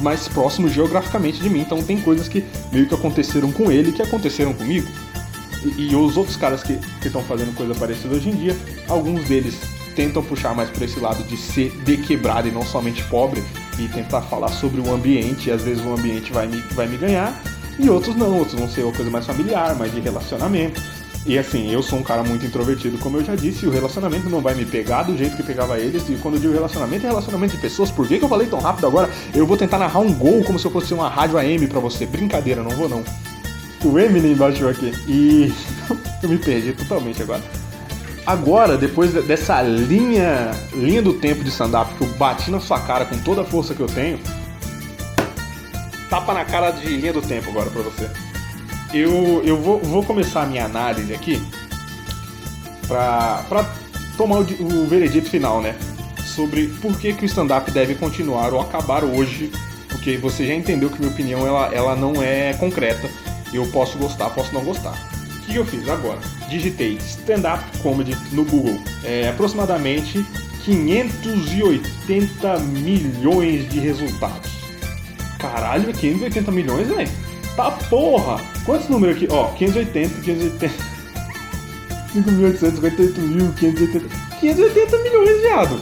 mais 0.01 0.27
próximo 0.27 0.69
geograficamente 0.69 1.41
de 1.41 1.49
mim. 1.49 1.61
Então 1.61 1.81
tem 1.81 1.99
coisas 1.99 2.27
que 2.27 2.45
meio 2.71 2.87
que 2.87 2.93
aconteceram 2.93 3.51
com 3.51 3.71
ele 3.71 3.91
que 3.91 4.01
aconteceram 4.01 4.53
comigo. 4.53 4.87
E, 5.65 5.89
e 5.89 5.95
os 5.95 6.15
outros 6.15 6.37
caras 6.37 6.61
que 6.61 6.79
estão 7.03 7.23
fazendo 7.23 7.53
coisa 7.55 7.73
parecida 7.73 8.15
hoje 8.15 8.29
em 8.29 8.35
dia, 8.35 8.55
alguns 8.87 9.25
deles 9.25 9.55
tentam 9.95 10.21
puxar 10.21 10.53
mais 10.53 10.69
para 10.69 10.85
esse 10.85 10.99
lado 10.99 11.23
de 11.23 11.35
ser 11.35 11.71
de 11.83 11.97
quebrado 11.97 12.47
e 12.47 12.51
não 12.51 12.61
somente 12.61 13.03
pobre 13.05 13.43
e 13.79 13.87
tentar 13.87 14.21
falar 14.21 14.49
sobre 14.49 14.79
o 14.79 14.93
ambiente. 14.93 15.49
E 15.49 15.51
às 15.51 15.63
vezes 15.63 15.83
o 15.83 15.91
ambiente 15.91 16.31
vai 16.31 16.47
me, 16.47 16.57
vai 16.75 16.87
me 16.87 16.97
ganhar 16.97 17.56
e 17.79 17.89
outros 17.89 18.15
não, 18.15 18.37
outros 18.37 18.59
vão 18.59 18.69
ser 18.69 18.83
uma 18.83 18.93
coisa 18.93 19.11
mais 19.11 19.25
familiar, 19.25 19.75
mais 19.75 19.91
de 19.91 19.99
relacionamento. 19.99 20.81
E 21.25 21.37
assim, 21.37 21.69
eu 21.69 21.83
sou 21.83 21.99
um 21.99 22.03
cara 22.03 22.23
muito 22.23 22.45
introvertido, 22.45 22.97
como 22.99 23.17
eu 23.17 23.25
já 23.25 23.35
disse, 23.35 23.65
e 23.65 23.67
o 23.67 23.71
relacionamento 23.71 24.29
não 24.29 24.39
vai 24.39 24.55
me 24.55 24.65
pegar 24.65 25.03
do 25.03 25.17
jeito 25.17 25.35
que 25.35 25.43
pegava 25.43 25.77
eles. 25.77 26.07
E 26.07 26.15
quando 26.15 26.35
eu 26.35 26.39
digo 26.39 26.53
relacionamento, 26.53 27.05
é 27.05 27.09
relacionamento 27.09 27.55
de 27.55 27.61
pessoas. 27.61 27.91
Por 27.91 28.07
que, 28.07 28.17
que 28.17 28.23
eu 28.23 28.29
falei 28.29 28.47
tão 28.47 28.59
rápido 28.59 28.87
agora? 28.87 29.09
Eu 29.35 29.45
vou 29.45 29.57
tentar 29.57 29.77
narrar 29.77 29.99
um 29.99 30.13
gol 30.13 30.41
como 30.45 30.57
se 30.57 30.65
eu 30.65 30.71
fosse 30.71 30.93
uma 30.93 31.09
rádio 31.09 31.37
AM 31.37 31.67
pra 31.67 31.81
você. 31.81 32.05
Brincadeira, 32.05 32.63
não 32.63 32.71
vou 32.71 32.87
não. 32.87 33.03
O 33.83 33.99
Eminem 33.99 34.35
baixou 34.35 34.69
aqui. 34.69 34.93
E 35.05 35.53
eu 36.23 36.29
me 36.29 36.37
perdi 36.37 36.71
totalmente 36.71 37.21
agora. 37.21 37.43
Agora, 38.25 38.77
depois 38.77 39.11
dessa 39.25 39.61
linha, 39.61 40.51
linha 40.73 41.01
do 41.01 41.13
tempo 41.13 41.43
de 41.43 41.49
stand-up 41.49 41.93
que 41.95 42.01
eu 42.01 42.07
bati 42.15 42.51
na 42.51 42.59
sua 42.59 42.79
cara 42.79 43.05
com 43.05 43.17
toda 43.19 43.41
a 43.41 43.45
força 43.45 43.73
que 43.73 43.81
eu 43.81 43.87
tenho, 43.87 44.19
tapa 46.09 46.33
na 46.33 46.45
cara 46.45 46.71
de 46.71 46.87
linha 46.87 47.13
do 47.13 47.21
tempo 47.21 47.49
agora 47.49 47.69
pra 47.69 47.81
você. 47.81 48.09
Eu, 48.93 49.43
eu 49.43 49.57
vou, 49.61 49.79
vou 49.79 50.03
começar 50.03 50.43
a 50.43 50.45
minha 50.45 50.65
análise 50.65 51.13
aqui 51.13 51.41
pra 52.87 53.65
tomar 54.15 54.37
o, 54.37 54.41
o 54.41 54.87
veredito 54.87 55.29
final, 55.29 55.61
né? 55.61 55.75
Sobre 56.25 56.67
por 56.81 56.97
que, 56.97 57.13
que 57.13 57.23
o 57.23 57.25
stand-up 57.25 57.69
deve 57.71 57.95
continuar 57.95 58.53
ou 58.53 58.61
acabar 58.61 59.03
hoje, 59.03 59.51
porque 59.89 60.17
você 60.17 60.47
já 60.47 60.53
entendeu 60.53 60.89
que 60.89 60.99
minha 60.99 61.11
opinião 61.11 61.45
ela, 61.45 61.73
ela 61.73 61.95
não 61.95 62.21
é 62.21 62.53
concreta. 62.53 63.09
Eu 63.53 63.65
posso 63.67 63.97
gostar, 63.97 64.29
posso 64.29 64.53
não 64.53 64.63
gostar. 64.63 64.93
O 65.43 65.45
que 65.45 65.55
eu 65.55 65.65
fiz 65.65 65.87
agora? 65.87 66.19
Digitei 66.49 66.97
stand-up 66.97 67.63
comedy 67.79 68.15
no 68.31 68.43
Google. 68.43 68.79
É, 69.03 69.29
aproximadamente 69.29 70.25
580 70.63 72.59
milhões 72.59 73.69
de 73.69 73.79
resultados. 73.79 74.56
Caralho, 75.37 75.93
580 75.93 76.51
milhões, 76.51 76.87
velho? 76.87 77.09
Tá 77.55 77.71
porra! 77.71 78.39
Quantos 78.65 78.87
números 78.89 79.15
aqui? 79.15 79.27
Ó, 79.31 79.47
580, 79.53 80.21
580. 80.21 80.97
5.858 82.13 83.17
mil, 83.19 83.51
580. 83.53 84.05
580 84.39 84.97
milhões, 84.99 85.41
viado! 85.41 85.81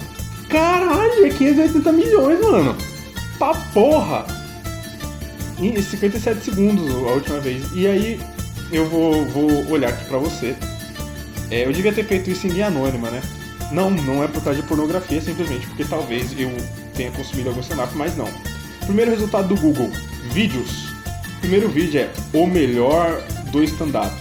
Caralho, 0.49 1.25
é 1.25 1.29
580 1.29 1.91
milhões, 1.91 2.41
mano! 2.41 2.75
Tá 3.39 3.53
porra! 3.73 4.25
Em 5.59 5.81
57 5.81 6.43
segundos 6.43 6.89
a 6.89 7.11
última 7.11 7.39
vez. 7.39 7.63
E 7.73 7.87
aí, 7.87 8.19
eu 8.71 8.87
vou, 8.89 9.25
vou 9.25 9.69
olhar 9.69 9.89
aqui 9.89 10.05
pra 10.05 10.17
você. 10.17 10.55
É, 11.49 11.65
eu 11.65 11.71
devia 11.71 11.93
ter 11.93 12.05
feito 12.05 12.29
isso 12.29 12.47
em 12.47 12.51
linha 12.51 12.67
anônima, 12.67 13.09
né? 13.09 13.21
Não, 13.71 13.89
não 13.89 14.23
é 14.23 14.27
por 14.27 14.43
causa 14.43 14.61
de 14.61 14.67
pornografia, 14.67 15.21
simplesmente 15.21 15.67
porque 15.67 15.85
talvez 15.85 16.37
eu 16.37 16.51
tenha 16.93 17.11
consumido 17.11 17.49
algum 17.49 17.61
stand 17.61 17.87
mas 17.95 18.15
não. 18.15 18.29
Primeiro 18.85 19.11
resultado 19.11 19.47
do 19.47 19.59
Google: 19.59 19.91
vídeos. 20.31 20.93
Primeiro 21.39 21.69
vídeo 21.69 22.01
é 22.01 22.09
o 22.33 22.45
melhor 22.45 23.21
do 23.51 23.63
stand-up. 23.63 24.13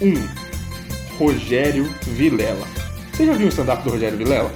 1. 0.00 0.08
Um, 0.08 0.28
Rogério 1.18 1.84
Vilela. 2.02 2.66
Você 3.12 3.26
já 3.26 3.34
viu 3.34 3.46
o 3.46 3.50
stand-up 3.50 3.82
do 3.84 3.90
Rogério 3.90 4.16
Vilela? 4.16 4.52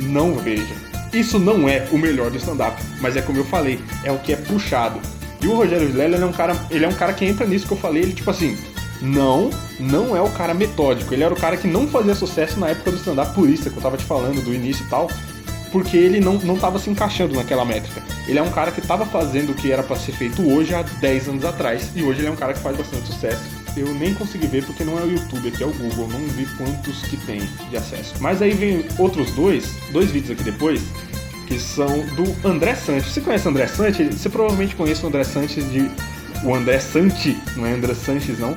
Não 0.00 0.34
veja. 0.34 0.74
Isso 1.12 1.38
não 1.38 1.68
é 1.68 1.86
o 1.92 1.98
melhor 1.98 2.30
do 2.30 2.38
stand-up, 2.38 2.82
mas 3.00 3.16
é 3.16 3.22
como 3.22 3.38
eu 3.38 3.44
falei, 3.44 3.78
é 4.02 4.10
o 4.10 4.18
que 4.18 4.32
é 4.32 4.36
puxado. 4.36 5.00
E 5.40 5.46
o 5.46 5.54
Rogério 5.54 5.86
Vilela 5.86 6.16
é 6.16 6.24
um 6.24 6.32
cara, 6.32 6.56
ele 6.70 6.84
é 6.84 6.88
um 6.88 6.94
cara 6.94 7.12
que 7.12 7.24
entra 7.24 7.46
nisso 7.46 7.66
que 7.66 7.72
eu 7.72 7.78
falei, 7.78 8.02
ele 8.02 8.12
tipo 8.12 8.30
assim, 8.30 8.58
não, 9.00 9.50
não 9.78 10.16
é 10.16 10.20
o 10.20 10.30
cara 10.30 10.52
metódico. 10.52 11.14
Ele 11.14 11.22
era 11.22 11.32
o 11.32 11.36
cara 11.38 11.56
que 11.56 11.68
não 11.68 11.86
fazia 11.86 12.14
sucesso 12.14 12.58
na 12.58 12.70
época 12.70 12.90
do 12.90 12.96
stand-up 12.96 13.34
purista 13.34 13.70
que 13.70 13.76
eu 13.76 13.82
tava 13.82 13.96
te 13.96 14.04
falando 14.04 14.42
do 14.42 14.52
início 14.52 14.84
e 14.84 14.88
tal 14.88 15.08
porque 15.74 15.96
ele 15.96 16.20
não, 16.20 16.34
não 16.34 16.56
tava 16.56 16.78
se 16.78 16.88
encaixando 16.88 17.34
naquela 17.34 17.64
métrica. 17.64 18.00
Ele 18.28 18.38
é 18.38 18.42
um 18.42 18.50
cara 18.52 18.70
que 18.70 18.78
estava 18.78 19.04
fazendo 19.04 19.50
o 19.50 19.54
que 19.56 19.72
era 19.72 19.82
para 19.82 19.96
ser 19.96 20.12
feito 20.12 20.40
hoje 20.48 20.72
há 20.72 20.82
10 20.82 21.30
anos 21.30 21.44
atrás, 21.44 21.90
e 21.96 22.02
hoje 22.04 22.20
ele 22.20 22.28
é 22.28 22.30
um 22.30 22.36
cara 22.36 22.54
que 22.54 22.60
faz 22.60 22.76
bastante 22.76 23.08
sucesso. 23.08 23.42
Eu 23.76 23.92
nem 23.92 24.14
consegui 24.14 24.46
ver 24.46 24.64
porque 24.64 24.84
não 24.84 24.96
é 24.96 25.02
o 25.02 25.10
YouTube, 25.10 25.48
aqui 25.48 25.64
é 25.64 25.66
o 25.66 25.72
Google, 25.72 26.06
não 26.06 26.20
vi 26.28 26.46
quantos 26.56 27.02
que 27.02 27.16
tem 27.26 27.40
de 27.70 27.76
acesso. 27.76 28.14
Mas 28.20 28.40
aí 28.40 28.52
vem 28.52 28.86
outros 29.00 29.32
dois, 29.32 29.74
dois 29.90 30.12
vídeos 30.12 30.30
aqui 30.30 30.44
depois, 30.44 30.80
que 31.48 31.58
são 31.58 32.06
do 32.14 32.48
André 32.48 32.76
Santos. 32.76 33.12
Você 33.12 33.20
conhece 33.20 33.48
o 33.48 33.50
André 33.50 33.66
Santos? 33.66 34.14
Você 34.14 34.28
provavelmente 34.28 34.76
conhece 34.76 35.04
o 35.04 35.08
André 35.08 35.24
Santos 35.24 35.56
de. 35.56 35.90
O 36.44 36.54
André 36.54 36.78
Santi, 36.78 37.36
não 37.56 37.66
é 37.66 37.72
André 37.72 37.94
Sanches 37.94 38.38
não, 38.38 38.54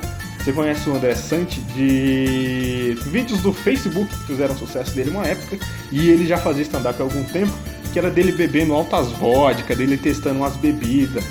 você 0.48 0.52
conhece 0.52 0.88
o 0.88 0.94
André 0.94 1.14
Sante 1.14 1.60
de 1.60 2.96
vídeos 3.06 3.40
do 3.40 3.52
Facebook 3.52 4.08
que 4.08 4.26
fizeram 4.28 4.56
sucesso 4.56 4.94
dele 4.94 5.10
uma 5.10 5.26
época 5.26 5.58
e 5.92 6.08
ele 6.08 6.26
já 6.26 6.38
fazia 6.38 6.62
stand-up 6.62 6.98
há 6.98 7.02
algum 7.02 7.22
tempo, 7.24 7.52
que 7.92 7.98
era 7.98 8.10
dele 8.10 8.32
bebendo 8.32 8.72
altas 8.72 9.08
vodka, 9.12 9.76
dele 9.76 9.98
testando 9.98 10.38
umas 10.38 10.56
bebidas, 10.56 11.22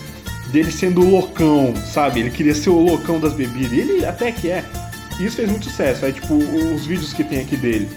dele 0.52 0.72
sendo 0.72 1.02
o 1.02 1.10
loucão, 1.10 1.74
sabe? 1.92 2.20
Ele 2.20 2.30
queria 2.30 2.54
ser 2.54 2.70
o 2.70 2.80
loucão 2.80 3.20
das 3.20 3.34
bebidas. 3.34 3.72
E 3.72 3.80
ele 3.80 4.06
até 4.06 4.32
que 4.32 4.52
é. 4.52 4.64
E 5.20 5.26
isso 5.26 5.38
fez 5.38 5.50
muito 5.50 5.66
sucesso. 5.66 6.06
Aí, 6.06 6.14
tipo, 6.14 6.36
os 6.36 6.86
vídeos 6.86 7.12
que 7.12 7.24
tem 7.24 7.40
aqui 7.40 7.58
dele. 7.58 7.90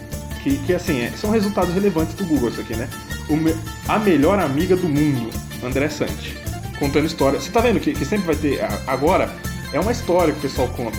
Que, 0.43 0.57
que 0.57 0.73
assim, 0.73 1.03
é, 1.03 1.11
são 1.11 1.31
resultados 1.31 1.75
relevantes 1.75 2.15
do 2.15 2.25
Google, 2.25 2.49
isso 2.49 2.63
aqui, 2.63 2.75
né? 2.75 2.89
Me, 3.29 3.55
a 3.87 3.99
melhor 3.99 4.39
amiga 4.39 4.75
do 4.75 4.89
mundo, 4.89 5.29
André 5.63 5.91
Sante. 5.91 6.35
Contando 6.79 7.05
história. 7.05 7.39
Você 7.39 7.51
tá 7.51 7.61
vendo 7.61 7.79
que, 7.79 7.93
que 7.93 8.07
sempre 8.07 8.25
vai 8.25 8.37
ter. 8.37 8.59
Agora, 8.87 9.31
é 9.73 9.81
uma 9.81 9.93
história 9.93 10.33
que 10.33 10.39
o 10.41 10.43
pessoal 10.43 10.69
conta. 10.69 10.99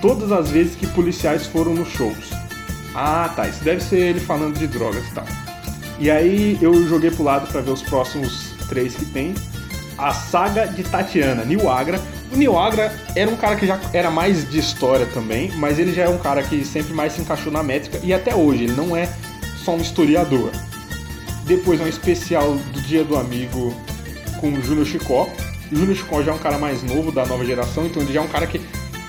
Todas 0.00 0.32
as 0.32 0.50
vezes 0.50 0.74
que 0.74 0.86
policiais 0.88 1.46
foram 1.46 1.74
nos 1.74 1.88
shows. 1.88 2.30
Ah, 2.94 3.32
tá. 3.34 3.48
Isso 3.48 3.62
deve 3.62 3.82
ser 3.82 3.98
ele 3.98 4.20
falando 4.20 4.58
de 4.58 4.66
drogas 4.66 5.06
e 5.06 5.10
tal. 5.12 5.24
E 5.98 6.10
aí 6.10 6.58
eu 6.60 6.86
joguei 6.88 7.10
pro 7.10 7.22
lado 7.22 7.46
para 7.50 7.60
ver 7.60 7.70
os 7.70 7.82
próximos 7.82 8.54
três 8.68 8.94
que 8.94 9.04
tem. 9.04 9.34
A 9.98 10.14
saga 10.14 10.66
de 10.66 10.82
Tatiana, 10.82 11.44
Nil 11.44 11.68
Agra. 11.68 12.00
O 12.32 12.36
Nil 12.36 12.58
Agra 12.58 12.92
era 13.14 13.30
um 13.30 13.36
cara 13.36 13.56
que 13.56 13.66
já 13.66 13.78
era 13.92 14.10
mais 14.10 14.48
de 14.48 14.58
história 14.58 15.04
também, 15.06 15.52
mas 15.56 15.78
ele 15.78 15.92
já 15.92 16.04
é 16.04 16.08
um 16.08 16.18
cara 16.18 16.42
que 16.42 16.64
sempre 16.64 16.94
mais 16.94 17.12
se 17.12 17.20
encaixou 17.20 17.52
na 17.52 17.62
métrica 17.62 18.00
e 18.02 18.14
até 18.14 18.34
hoje 18.34 18.64
ele 18.64 18.72
não 18.72 18.96
é 18.96 19.08
só 19.64 19.74
um 19.74 19.80
historiador. 19.80 20.50
Depois 21.44 21.80
é 21.80 21.84
um 21.84 21.88
especial 21.88 22.54
do 22.54 22.80
Dia 22.80 23.04
do 23.04 23.16
Amigo 23.16 23.74
com 24.40 24.48
o 24.48 24.62
Júnior 24.62 24.86
Chicó, 24.86 25.28
Júnior 25.72 25.96
Chicó 25.96 26.22
já 26.22 26.32
é 26.32 26.34
um 26.34 26.38
cara 26.38 26.58
mais 26.58 26.82
novo 26.82 27.12
da 27.12 27.24
nova 27.26 27.44
geração, 27.44 27.86
então 27.86 28.02
ele 28.02 28.12
já 28.12 28.20
é 28.20 28.22
um 28.22 28.28
cara 28.28 28.46
que. 28.46 28.60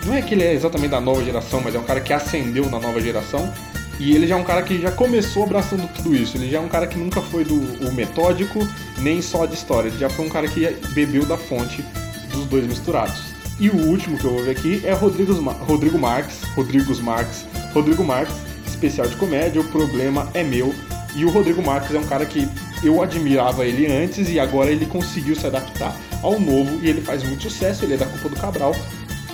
Não 0.06 0.13
é 0.13 0.21
que 0.21 0.34
ele 0.34 0.43
é 0.43 0.54
exatamente 0.54 0.91
da 0.91 1.02
nova 1.02 1.24
geração, 1.24 1.62
mas 1.63 1.76
é 1.76 1.80
um 1.80 1.84
cara 1.84 2.02
que 2.02 2.12
ascendeu 2.12 2.69
na 2.69 2.80
nova 2.80 3.00
geração. 3.00 3.52
E 4.00 4.15
ele 4.15 4.26
já 4.26 4.36
é 4.36 4.38
um 4.38 4.43
cara 4.43 4.63
que 4.63 4.82
já 4.82 4.91
começou 4.91 5.43
abraçando 5.43 5.88
tudo 5.93 6.15
isso. 6.15 6.36
Ele 6.36 6.50
já 6.50 6.58
é 6.58 6.62
um 6.62 6.67
cara 6.67 6.88
que 6.88 6.97
nunca 6.97 7.21
foi 7.21 7.43
do 7.43 7.91
metódico, 7.93 8.67
nem 8.97 9.21
só 9.21 9.45
de 9.45 9.54
história. 9.54 9.89
Ele 9.89 9.97
já 10.00 10.10
foi 10.10 10.26
um 10.26 10.30
cara 10.30 10.47
que 10.47 10.67
bebeu 10.93 11.24
da 11.24 11.38
fonte 11.38 11.86
dos 12.32 12.45
dois 12.45 12.65
misturados. 12.65 13.32
E 13.60 13.69
o 13.69 13.76
último 13.76 14.17
que 14.17 14.26
eu 14.26 14.32
vou 14.32 14.43
ver 14.43 14.52
aqui 14.52 14.82
é 14.84 14.91
Rodrigo, 14.91 15.34
Rodrigo 15.34 16.00
Marques, 16.00 16.41
Rodrigos 16.56 17.00
Marques, 17.00 17.45
Rodrigo 17.76 18.04
Marques, 18.04 18.36
especial 18.65 19.06
de 19.06 19.15
comédia, 19.17 19.62
o 19.62 19.65
problema 19.65 20.28
é 20.34 20.43
meu. 20.43 20.74
E 21.15 21.24
o 21.24 21.30
Rodrigo 21.30 21.62
Marques 21.62 21.93
é 21.93 22.00
um 22.00 22.08
cara 22.08 22.26
que 22.26 22.50
eu 22.84 23.02
admirava 23.02 23.65
ele 23.65 23.88
antes 23.88 24.30
e 24.30 24.39
agora 24.39 24.72
ele 24.72 24.86
conseguiu 24.86 25.36
se 25.36 25.46
adaptar 25.46 25.96
ao 26.22 26.39
novo 26.39 26.80
e 26.82 26.89
ele 26.89 27.02
faz 27.02 27.24
muito 27.24 27.44
sucesso, 27.44 27.86
ele 27.86 27.94
é 27.94 27.98
da 27.98 28.06
culpa 28.06 28.30
do 28.30 28.36
Cabral. 28.36 28.76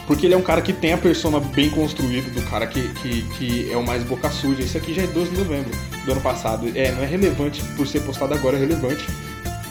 Porque 0.06 0.26
ele 0.26 0.34
é 0.34 0.38
um 0.38 0.42
cara 0.42 0.62
que 0.62 0.72
tem 0.72 0.94
a 0.94 0.98
persona 0.98 1.38
bem 1.38 1.70
construída, 1.70 2.30
do 2.30 2.42
cara 2.50 2.66
que, 2.66 2.88
que, 2.94 3.24
que 3.38 3.72
é 3.72 3.76
o 3.76 3.86
mais 3.86 4.04
boca 4.04 4.30
suja. 4.30 4.62
Isso 4.62 4.78
aqui 4.78 4.94
já 4.94 5.04
é 5.04 5.08
12 5.08 5.32
de 5.32 5.38
novembro 5.38 5.70
do 6.06 6.12
ano 6.14 6.22
passado. 6.22 6.72
É, 6.74 6.94
não 6.94 7.04
é 7.04 7.06
relevante 7.06 7.62
por 7.76 7.86
ser 7.86 8.00
postado 8.02 8.34
agora, 8.34 8.56
é 8.56 8.60
relevante. 8.60 9.06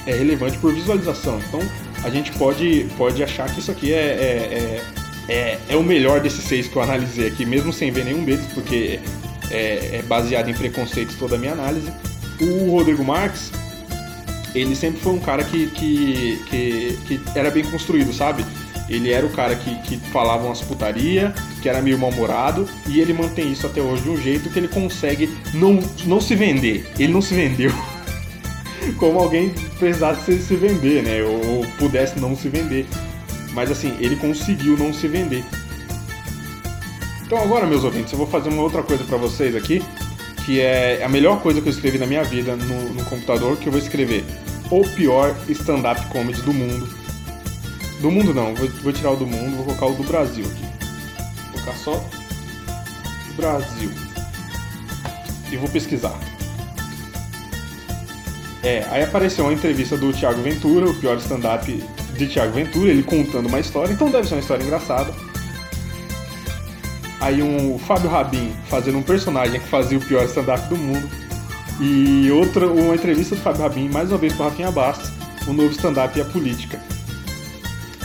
É 0.06 0.12
relevante 0.12 0.58
por 0.58 0.74
visualização. 0.74 1.40
Então 1.48 1.60
a 2.04 2.10
gente 2.10 2.32
pode, 2.32 2.86
pode 2.98 3.22
achar 3.22 3.48
que 3.50 3.60
isso 3.60 3.70
aqui 3.70 3.94
é, 3.94 3.96
é, 3.96 4.82
é, 5.28 5.32
é, 5.32 5.58
é 5.70 5.76
o 5.76 5.82
melhor 5.82 6.20
desses 6.20 6.44
seis 6.44 6.68
que 6.68 6.76
eu 6.76 6.82
analisei 6.82 7.28
aqui, 7.28 7.46
mesmo 7.46 7.72
sem 7.72 7.90
ver 7.90 8.04
nenhum 8.04 8.22
deles, 8.22 8.44
porque 8.52 9.00
é, 9.50 9.96
é 9.96 10.02
baseado 10.06 10.50
em 10.50 10.54
preconceitos 10.54 11.16
toda 11.16 11.36
a 11.36 11.38
minha 11.38 11.52
análise. 11.52 11.90
O 12.42 12.72
Rodrigo 12.72 13.02
Marques, 13.02 13.50
ele 14.60 14.74
sempre 14.74 15.00
foi 15.00 15.12
um 15.12 15.18
cara 15.18 15.44
que, 15.44 15.66
que, 15.68 16.42
que, 16.46 16.98
que 17.06 17.38
era 17.38 17.50
bem 17.50 17.64
construído, 17.64 18.12
sabe? 18.12 18.44
Ele 18.88 19.10
era 19.10 19.26
o 19.26 19.30
cara 19.30 19.54
que, 19.56 19.74
que 19.82 19.96
falava 20.10 20.46
umas 20.46 20.60
putaria, 20.60 21.34
que 21.60 21.68
era 21.68 21.82
meio 21.82 21.98
mal-humorado, 21.98 22.68
e 22.88 23.00
ele 23.00 23.12
mantém 23.12 23.52
isso 23.52 23.66
até 23.66 23.82
hoje 23.82 24.02
de 24.02 24.10
um 24.10 24.16
jeito 24.16 24.48
que 24.48 24.58
ele 24.58 24.68
consegue 24.68 25.28
não, 25.52 25.80
não 26.04 26.20
se 26.20 26.34
vender. 26.34 26.86
Ele 26.98 27.12
não 27.12 27.20
se 27.20 27.34
vendeu 27.34 27.72
como 28.96 29.18
alguém 29.18 29.50
precisasse 29.78 30.40
se 30.40 30.56
vender, 30.56 31.02
né? 31.02 31.22
Ou 31.22 31.66
pudesse 31.78 32.18
não 32.18 32.36
se 32.36 32.48
vender. 32.48 32.86
Mas 33.52 33.70
assim, 33.70 33.96
ele 34.00 34.16
conseguiu 34.16 34.76
não 34.76 34.92
se 34.92 35.08
vender. 35.08 35.44
Então 37.26 37.38
agora, 37.38 37.66
meus 37.66 37.82
ouvintes, 37.82 38.12
eu 38.12 38.18
vou 38.18 38.26
fazer 38.26 38.50
uma 38.50 38.62
outra 38.62 38.84
coisa 38.84 39.02
para 39.02 39.16
vocês 39.16 39.56
aqui, 39.56 39.82
que 40.46 40.60
é 40.60 41.04
a 41.04 41.08
melhor 41.08 41.42
coisa 41.42 41.60
que 41.60 41.68
eu 41.68 41.72
escrevi 41.72 41.98
na 41.98 42.06
minha 42.06 42.24
vida 42.24 42.56
no, 42.56 42.94
no 42.94 43.04
computador, 43.04 43.58
que 43.58 43.66
eu 43.66 43.72
vou 43.72 43.80
escrever 43.80 44.24
o 44.70 44.82
pior 44.94 45.36
stand-up 45.48 46.00
comedy 46.06 46.40
do 46.40 46.54
mundo 46.54 47.06
do 48.00 48.10
mundo 48.10 48.34
não, 48.34 48.54
vou, 48.54 48.68
vou, 48.82 48.92
tirar 48.92 49.12
o 49.12 49.16
do 49.16 49.26
mundo, 49.26 49.56
vou 49.56 49.64
colocar 49.64 49.86
o 49.86 49.94
do 49.94 50.04
Brasil 50.04 50.44
aqui. 50.44 50.64
Vou 51.44 51.52
colocar 51.52 51.78
só 51.78 52.04
Brasil. 53.36 53.90
E 55.50 55.56
vou 55.56 55.68
pesquisar. 55.68 56.18
É, 58.62 58.84
aí 58.90 59.02
apareceu 59.02 59.44
uma 59.44 59.52
entrevista 59.52 59.96
do 59.96 60.12
Thiago 60.12 60.42
Ventura, 60.42 60.90
o 60.90 60.94
pior 60.94 61.16
stand-up 61.18 61.84
de 62.14 62.26
Thiago 62.26 62.52
Ventura, 62.52 62.90
ele 62.90 63.02
contando 63.02 63.46
uma 63.46 63.60
história, 63.60 63.92
então 63.92 64.10
deve 64.10 64.26
ser 64.26 64.34
uma 64.34 64.40
história 64.40 64.64
engraçada. 64.64 65.14
Aí 67.20 67.42
um 67.42 67.78
Fábio 67.78 68.10
Rabin 68.10 68.52
fazendo 68.68 68.98
um 68.98 69.02
personagem 69.02 69.60
que 69.60 69.68
fazia 69.68 69.98
o 69.98 70.00
pior 70.00 70.24
stand-up 70.24 70.68
do 70.68 70.76
mundo. 70.76 71.08
E 71.80 72.30
outra, 72.30 72.66
uma 72.68 72.94
entrevista 72.94 73.34
do 73.34 73.42
Fábio 73.42 73.62
Rabin, 73.62 73.88
mais 73.88 74.10
uma 74.10 74.18
vez 74.18 74.32
com 74.34 74.44
Rafinha 74.44 74.70
Bastos, 74.70 75.10
o 75.46 75.52
novo 75.52 75.70
stand-up 75.70 76.16
e 76.18 76.22
a 76.22 76.24
política. 76.24 76.80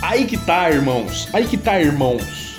Aí 0.01 0.25
que 0.25 0.37
tá, 0.37 0.69
irmãos. 0.69 1.29
Aí 1.33 1.45
que 1.45 1.57
tá, 1.57 1.79
irmãos. 1.79 2.57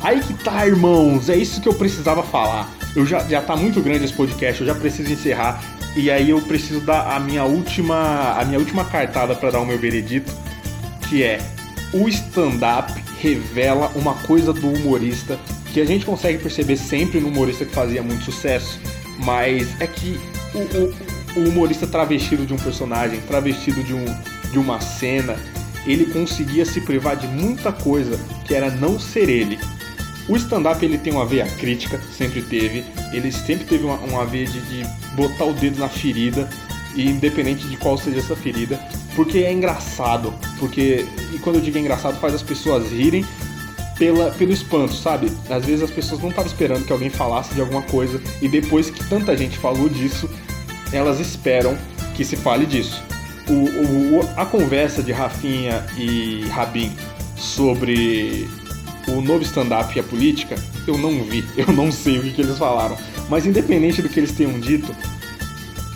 Aí 0.00 0.20
que 0.20 0.34
tá, 0.34 0.66
irmãos. 0.66 1.28
É 1.28 1.36
isso 1.36 1.60
que 1.60 1.68
eu 1.68 1.74
precisava 1.74 2.22
falar. 2.22 2.68
Eu 2.96 3.06
já, 3.06 3.20
já 3.20 3.40
tá 3.40 3.54
muito 3.54 3.80
grande 3.80 4.04
esse 4.04 4.14
podcast, 4.14 4.60
eu 4.60 4.66
já 4.66 4.74
preciso 4.74 5.12
encerrar. 5.12 5.62
E 5.94 6.10
aí 6.10 6.30
eu 6.30 6.40
preciso 6.40 6.80
dar 6.80 7.14
a 7.14 7.20
minha 7.20 7.44
última, 7.44 8.34
a 8.38 8.44
minha 8.44 8.58
última 8.58 8.84
cartada 8.84 9.34
para 9.34 9.50
dar 9.50 9.60
o 9.60 9.66
meu 9.66 9.78
veredito, 9.78 10.32
que 11.08 11.22
é 11.22 11.40
o 11.92 12.08
stand-up 12.08 12.92
revela 13.20 13.90
uma 13.94 14.14
coisa 14.14 14.52
do 14.52 14.68
humorista 14.68 15.38
que 15.72 15.80
a 15.80 15.84
gente 15.84 16.04
consegue 16.04 16.38
perceber 16.38 16.76
sempre 16.76 17.20
no 17.20 17.28
humorista 17.28 17.64
que 17.64 17.74
fazia 17.74 18.02
muito 18.02 18.24
sucesso, 18.24 18.80
mas 19.18 19.68
é 19.80 19.86
que 19.86 20.18
o, 20.54 21.38
o, 21.38 21.40
o 21.40 21.48
humorista 21.48 21.86
travestido 21.86 22.44
de 22.44 22.52
um 22.52 22.56
personagem, 22.56 23.20
travestido 23.20 23.82
de, 23.82 23.94
um, 23.94 24.04
de 24.50 24.58
uma 24.58 24.80
cena, 24.80 25.36
ele 25.86 26.06
conseguia 26.06 26.64
se 26.64 26.80
privar 26.80 27.16
de 27.16 27.26
muita 27.26 27.72
coisa 27.72 28.18
que 28.44 28.54
era 28.54 28.70
não 28.70 28.98
ser 28.98 29.28
ele. 29.28 29.58
O 30.28 30.36
stand-up 30.36 30.84
ele 30.84 30.98
tem 30.98 31.12
uma 31.12 31.26
veia 31.26 31.46
crítica, 31.46 32.00
sempre 32.16 32.42
teve. 32.42 32.84
Ele 33.12 33.32
sempre 33.32 33.64
teve 33.64 33.84
uma, 33.84 33.96
uma 33.96 34.24
veia 34.24 34.46
de, 34.46 34.60
de 34.60 34.86
botar 35.14 35.44
o 35.44 35.52
dedo 35.52 35.78
na 35.78 35.88
ferida, 35.88 36.48
e 36.94 37.08
independente 37.08 37.66
de 37.68 37.76
qual 37.76 37.96
seja 37.96 38.18
essa 38.18 38.36
ferida, 38.36 38.78
porque 39.14 39.38
é 39.38 39.52
engraçado. 39.52 40.32
Porque, 40.58 41.06
e 41.32 41.38
quando 41.38 41.56
eu 41.56 41.62
digo 41.62 41.78
engraçado, 41.78 42.18
faz 42.20 42.34
as 42.34 42.42
pessoas 42.42 42.90
rirem 42.90 43.24
pela, 44.00 44.30
pelo 44.32 44.50
espanto, 44.50 44.94
sabe? 44.94 45.30
Às 45.48 45.64
vezes 45.64 45.82
as 45.82 45.90
pessoas 45.90 46.20
não 46.20 46.30
estavam 46.30 46.50
esperando 46.50 46.84
que 46.86 46.92
alguém 46.92 47.10
falasse 47.10 47.54
de 47.54 47.60
alguma 47.60 47.82
coisa, 47.82 48.20
e 48.40 48.48
depois 48.48 48.90
que 48.90 49.06
tanta 49.08 49.36
gente 49.36 49.56
falou 49.58 49.88
disso, 49.88 50.28
elas 50.92 51.20
esperam 51.20 51.78
que 52.16 52.24
se 52.24 52.34
fale 52.34 52.66
disso 52.66 53.00
o, 53.50 54.18
o, 54.18 54.28
a 54.36 54.46
conversa 54.46 55.02
de 55.02 55.12
Rafinha 55.12 55.84
e 55.98 56.44
Rabin 56.50 56.92
sobre 57.36 58.48
o 59.08 59.20
novo 59.20 59.42
stand-up 59.42 59.94
e 59.96 60.00
a 60.00 60.02
política, 60.04 60.54
eu 60.86 60.96
não 60.96 61.22
vi, 61.22 61.44
eu 61.56 61.72
não 61.72 61.90
sei 61.90 62.18
o 62.18 62.22
que, 62.22 62.32
que 62.32 62.40
eles 62.40 62.56
falaram. 62.56 62.96
Mas 63.28 63.44
independente 63.44 64.00
do 64.00 64.08
que 64.08 64.18
eles 64.18 64.32
tenham 64.32 64.58
dito, 64.58 64.94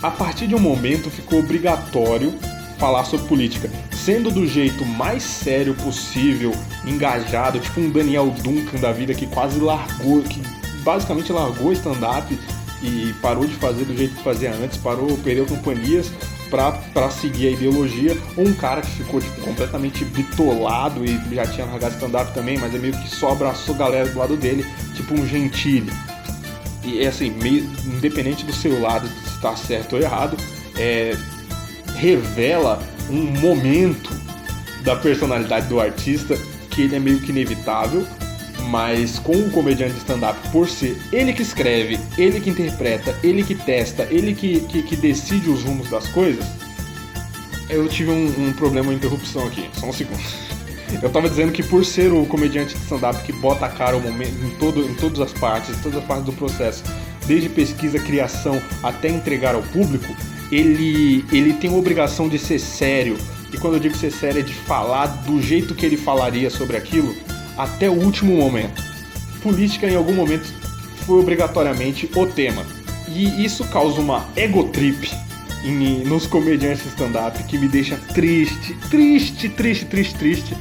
a 0.03 0.11
partir 0.11 0.47
de 0.47 0.55
um 0.55 0.59
momento 0.59 1.11
ficou 1.11 1.39
obrigatório 1.39 2.35
falar 2.79 3.05
sobre 3.05 3.27
política, 3.27 3.71
sendo 3.93 4.31
do 4.31 4.47
jeito 4.47 4.85
mais 4.85 5.23
sério 5.23 5.75
possível, 5.75 6.53
engajado, 6.87 7.59
tipo 7.59 7.81
um 7.81 7.91
Daniel 7.91 8.31
Duncan 8.43 8.79
da 8.79 8.93
vida 8.93 9.15
que 9.15 9.27
quase 9.27 9.59
largou, 9.59 10.23
que 10.23 10.41
basicamente 10.83 11.33
largou 11.33 11.73
stand-up 11.73 12.39
e 12.83 13.15
parou 13.23 13.47
de 13.47 13.55
fazer 13.55 13.85
do 13.85 13.97
jeito 13.97 14.15
que 14.15 14.23
fazia 14.23 14.53
antes, 14.53 14.77
parou, 14.77 15.17
perdeu 15.19 15.47
companhias 15.47 16.11
para 16.51 17.11
seguir 17.11 17.49
a 17.49 17.51
ideologia, 17.51 18.17
ou 18.37 18.47
um 18.47 18.55
cara 18.55 18.81
que 18.81 18.91
ficou 18.91 19.21
tipo, 19.21 19.41
completamente 19.41 20.05
bitolado 20.05 21.05
e 21.05 21.19
já 21.35 21.47
tinha 21.47 21.67
largado 21.67 21.95
stand-up 21.95 22.33
também, 22.33 22.59
mas 22.59 22.73
é 22.75 22.79
meio 22.79 22.93
que 22.93 23.09
só 23.09 23.33
abraçou 23.33 23.75
a 23.75 23.79
galera 23.79 24.09
do 24.09 24.19
lado 24.19 24.37
dele, 24.37 24.65
tipo 24.95 25.15
um 25.15 25.27
gentile. 25.27 25.91
E 26.85 27.03
é 27.03 27.09
assim, 27.09 27.31
meio, 27.31 27.69
independente 27.87 28.45
do 28.45 28.53
seu 28.53 28.81
lado 28.81 29.09
se 29.09 29.37
está 29.37 29.57
certo 29.57 29.97
ou 29.97 30.03
errado, 30.03 30.37
é, 30.77 31.17
revela 31.95 32.83
um 33.11 33.23
momento 33.41 34.11
da 34.83 34.97
personalidade 34.97 35.67
do 35.67 35.81
artista 35.81 36.39
que 36.71 36.83
ele 36.83 36.97
é 36.97 36.99
meio 36.99 37.21
que 37.21 37.31
inevitável, 37.31 38.07
mas 38.69 39.19
com 39.19 39.33
o 39.33 39.51
comediante 39.51 39.97
stand-up, 39.99 40.39
por 40.51 40.69
ser 40.69 40.97
ele 41.13 41.33
que 41.33 41.43
escreve, 41.43 41.99
ele 42.19 42.41
que 42.41 42.51
interpreta, 42.51 43.15
ele 43.23 43.43
que 43.43 43.55
testa, 43.55 44.07
ele 44.11 44.35
que, 44.35 44.61
que, 44.61 44.83
que 44.83 44.97
decide 44.97 45.51
os 45.51 45.63
rumos 45.63 45.89
das 45.89 46.09
coisas, 46.09 46.45
eu 47.69 47.89
tive 47.89 48.11
um, 48.11 48.49
um 48.49 48.53
problema, 48.53 48.89
uma 48.89 48.95
interrupção 48.95 49.47
aqui, 49.47 49.69
só 49.75 49.87
um 49.87 49.93
segundo. 49.93 50.23
Eu 51.03 51.11
tava 51.11 51.29
dizendo 51.29 51.51
que 51.51 51.63
por 51.63 51.85
ser 51.85 52.13
o 52.13 52.25
comediante 52.25 52.73
de 52.75 52.81
stand-up 52.83 53.21
que 53.25 53.33
bota 53.33 53.67
a 53.67 53.69
cara 53.69 53.97
em, 53.97 54.51
todo, 54.61 54.81
em 54.81 54.95
todas 54.95 55.19
as 55.19 55.33
partes, 55.33 55.77
em 55.77 55.83
todas 55.83 55.99
as 55.99 56.05
partes 56.05 56.27
do 56.27 56.33
processo, 56.33 56.85
desde 57.27 57.49
pesquisa, 57.49 57.99
criação 57.99 58.63
até 58.81 59.09
entregar 59.09 59.57
ao 59.57 59.63
público, 59.63 60.15
ele, 60.51 61.25
ele 61.33 61.55
tem 61.55 61.71
a 61.71 61.75
obrigação 61.75 62.29
de 62.29 62.39
ser 62.39 62.59
sério. 62.59 63.17
E 63.53 63.59
quando 63.59 63.75
eu 63.75 63.81
digo 63.81 63.97
ser 63.97 64.11
sério, 64.11 64.41
é 64.41 64.43
de 64.43 64.53
falar 64.53 65.07
do 65.07 65.41
jeito 65.41 65.75
que 65.75 65.87
ele 65.87 65.97
falaria 65.97 66.51
sobre 66.51 66.77
aquilo, 66.77 67.15
até 67.57 67.89
o 67.89 67.95
último 67.95 68.37
momento. 68.37 68.83
Política 69.43 69.89
em 69.89 69.95
algum 69.95 70.15
momento 70.15 70.53
foi 71.07 71.21
obrigatoriamente 71.21 72.11
o 72.17 72.27
tema. 72.27 72.65
E 73.09 73.45
isso 73.45 73.65
causa 73.65 74.01
uma 74.01 74.27
ego 74.35 74.65
trip 74.65 75.11
em, 75.65 76.05
nos 76.05 76.27
comediantes 76.27 76.87
stand-up 76.87 77.43
que 77.45 77.59
me 77.59 77.69
deixa 77.69 77.97
triste, 78.13 78.75
triste, 78.91 79.49
triste, 79.49 79.85
triste, 79.85 80.15
triste. 80.15 80.57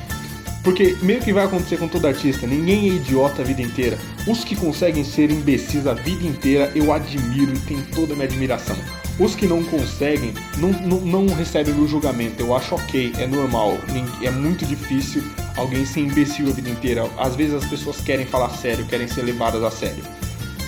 Porque 0.64 0.96
meio 1.02 1.20
que 1.20 1.34
vai 1.34 1.46
acontecer 1.46 1.78
com 1.78 1.90
todo 1.90 2.08
artista, 2.08 2.48
ninguém 2.48 2.90
é 2.90 2.94
idiota 2.94 3.42
a 3.42 3.46
vida 3.46 3.62
inteira. 3.62 3.98
Os 4.26 4.46
que 4.46 4.56
conseguem 4.56 5.04
ser 5.04 5.30
imbecis 5.30 5.86
a 5.86 5.94
vida 5.94 6.26
inteira 6.26 6.72
eu 6.74 6.94
admiro 6.94 7.54
e 7.54 7.60
tenho 7.60 7.86
toda 7.94 8.14
a 8.14 8.16
minha 8.16 8.28
admiração. 8.28 8.78
Os 9.20 9.36
que 9.36 9.46
não 9.46 9.64
conseguem 9.64 10.34
não, 10.58 10.70
não, 10.70 11.02
não 11.02 11.36
recebem 11.36 11.74
meu 11.74 11.88
julgamento, 11.88 12.42
eu 12.42 12.56
acho 12.56 12.76
ok, 12.76 13.14
é 13.18 13.28
normal. 13.28 13.78
É 14.22 14.32
muito 14.32 14.66
difícil 14.66 15.24
alguém 15.56 15.86
ser 15.86 16.02
imbecil 16.02 16.48
a 16.50 16.52
vida 16.52 16.70
inteira. 16.70 17.08
Às 17.18 17.36
vezes 17.36 17.54
as 17.54 17.66
pessoas 17.66 18.02
querem 18.02 18.26
falar 18.26 18.50
sério, 18.50 18.86
querem 18.86 19.08
ser 19.08 19.22
levadas 19.22 19.64
a 19.64 19.70
sério. 19.70 20.04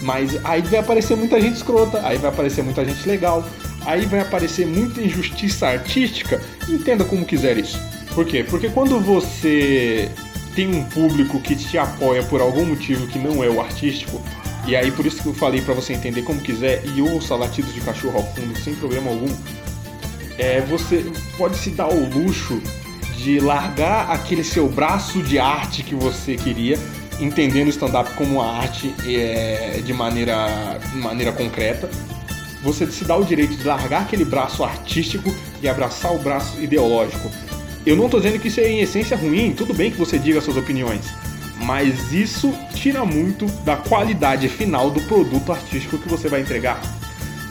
Mas 0.02 0.38
aí 0.46 0.62
vai 0.62 0.80
aparecer 0.80 1.18
muita 1.18 1.42
gente 1.42 1.56
escrota, 1.56 2.06
aí 2.06 2.18
vai 2.18 2.30
aparecer 2.30 2.64
muita 2.64 2.86
gente 2.86 3.08
legal, 3.08 3.44
aí 3.86 4.06
vai 4.06 4.20
aparecer 4.20 4.68
muita 4.68 5.02
injustiça 5.02 5.68
artística. 5.68 6.40
Entenda 6.70 7.04
como 7.04 7.26
quiser 7.26 7.58
isso. 7.58 7.80
Por 8.14 8.26
quê? 8.26 8.46
Porque 8.48 8.70
quando 8.70 9.00
você 9.00 10.10
tem 10.56 10.74
um 10.74 10.84
público 10.86 11.40
que 11.40 11.56
te 11.56 11.78
apoia 11.78 12.24
por 12.24 12.40
algum 12.40 12.66
motivo 12.66 13.08
que 13.08 13.18
não 13.18 13.44
é 13.44 13.50
o 13.50 13.60
artístico, 13.60 14.22
e 14.68 14.76
aí 14.76 14.92
por 14.92 15.06
isso 15.06 15.22
que 15.22 15.28
eu 15.28 15.34
falei 15.34 15.62
para 15.62 15.74
você 15.74 15.94
entender 15.94 16.24
como 16.24 16.40
quiser 16.42 16.84
e 16.96 17.02
ouça 17.02 17.36
latidos 17.36 17.74
de 17.74 17.82
cachorro 17.82 18.18
ao 18.18 18.36
fundo 18.36 18.58
sem 18.60 18.76
problema 18.76 19.10
algum. 19.10 19.34
É, 20.38 20.62
você 20.62 21.06
pode 21.38 21.58
se 21.58 21.70
dar 21.70 21.88
o 21.88 22.10
luxo 22.10 22.62
de 23.18 23.40
largar 23.40 24.12
aquele 24.12 24.44
seu 24.44 24.68
braço 24.68 25.24
de 25.24 25.40
arte 25.40 25.82
que 25.84 25.96
você 25.96 26.36
queria 26.36 26.78
entendendo 27.20 27.68
o 27.68 27.70
stand-up 27.70 28.14
como 28.16 28.36
uma 28.40 28.58
arte 28.58 28.94
é, 29.06 29.82
de 29.84 29.94
maneira, 29.94 30.80
maneira 30.94 31.32
concreta, 31.32 31.90
você 32.62 32.86
se 32.88 33.06
dá 33.06 33.16
o 33.16 33.24
direito 33.24 33.56
de 33.56 33.64
largar 33.64 34.02
aquele 34.02 34.26
braço 34.26 34.64
artístico 34.64 35.34
e 35.62 35.68
abraçar 35.68 36.14
o 36.14 36.20
braço 36.20 36.60
ideológico. 36.62 37.30
Eu 37.86 37.96
não 37.96 38.06
estou 38.06 38.20
dizendo 38.20 38.40
que 38.40 38.48
isso 38.48 38.60
é 38.60 38.68
em 38.68 38.82
essência 38.82 39.16
ruim, 39.16 39.54
tudo 39.54 39.74
bem 39.74 39.92
que 39.92 39.98
você 39.98 40.18
diga 40.18 40.42
suas 40.42 40.58
opiniões, 40.58 41.06
mas 41.66 42.12
isso 42.12 42.54
tira 42.74 43.04
muito 43.04 43.46
da 43.64 43.76
qualidade 43.76 44.48
final 44.48 44.92
do 44.92 45.02
produto 45.02 45.52
artístico 45.52 45.98
que 45.98 46.08
você 46.08 46.30
vai 46.30 46.42
entregar. 46.42 46.80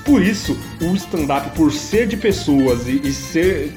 Por 0.05 0.23
isso, 0.23 0.57
o 0.81 0.95
stand-up, 0.95 1.51
por 1.57 1.73
ser 1.73 2.07
de 2.07 2.17
pessoas 2.17 2.87
e, 2.87 3.01
e 3.03 3.13
ser 3.13 3.75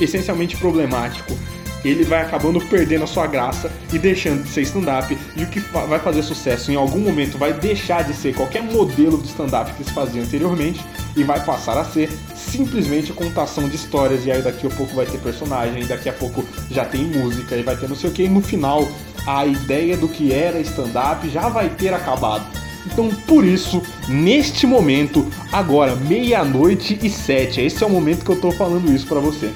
essencialmente 0.00 0.56
problemático, 0.56 1.36
ele 1.84 2.04
vai 2.04 2.22
acabando 2.22 2.60
perdendo 2.60 3.04
a 3.04 3.06
sua 3.06 3.26
graça 3.26 3.70
e 3.92 3.98
deixando 3.98 4.42
de 4.42 4.48
ser 4.48 4.62
stand-up. 4.62 5.16
E 5.36 5.42
o 5.42 5.46
que 5.46 5.60
vai 5.60 5.98
fazer 5.98 6.22
sucesso 6.22 6.72
em 6.72 6.74
algum 6.74 7.00
momento 7.00 7.38
vai 7.38 7.52
deixar 7.52 8.02
de 8.02 8.14
ser 8.14 8.34
qualquer 8.34 8.62
modelo 8.62 9.18
de 9.18 9.28
stand-up 9.28 9.72
que 9.74 9.84
se 9.84 9.92
fazia 9.92 10.22
anteriormente 10.22 10.84
e 11.16 11.22
vai 11.22 11.44
passar 11.44 11.78
a 11.78 11.84
ser 11.84 12.10
simplesmente 12.34 13.12
contação 13.12 13.68
de 13.68 13.76
histórias. 13.76 14.24
E 14.24 14.32
aí 14.32 14.42
daqui 14.42 14.66
a 14.66 14.70
pouco 14.70 14.94
vai 14.94 15.06
ter 15.06 15.18
personagem, 15.18 15.86
daqui 15.86 16.08
a 16.08 16.12
pouco 16.12 16.44
já 16.70 16.84
tem 16.84 17.04
música, 17.04 17.56
e 17.56 17.62
vai 17.62 17.76
ter 17.76 17.88
não 17.88 17.96
sei 17.96 18.10
o 18.10 18.12
que. 18.12 18.24
E 18.24 18.28
no 18.28 18.40
final, 18.40 18.88
a 19.26 19.44
ideia 19.46 19.96
do 19.96 20.08
que 20.08 20.32
era 20.32 20.60
stand-up 20.60 21.28
já 21.28 21.48
vai 21.48 21.68
ter 21.68 21.92
acabado. 21.92 22.46
Então, 22.86 23.08
por 23.26 23.44
isso, 23.44 23.82
neste 24.08 24.66
momento, 24.66 25.26
agora 25.52 25.96
meia-noite 25.96 26.98
e 27.02 27.10
sete, 27.10 27.60
esse 27.60 27.82
é 27.82 27.86
o 27.86 27.90
momento 27.90 28.24
que 28.24 28.30
eu 28.30 28.40
tô 28.40 28.52
falando 28.52 28.92
isso 28.92 29.06
para 29.06 29.18
você 29.18 29.52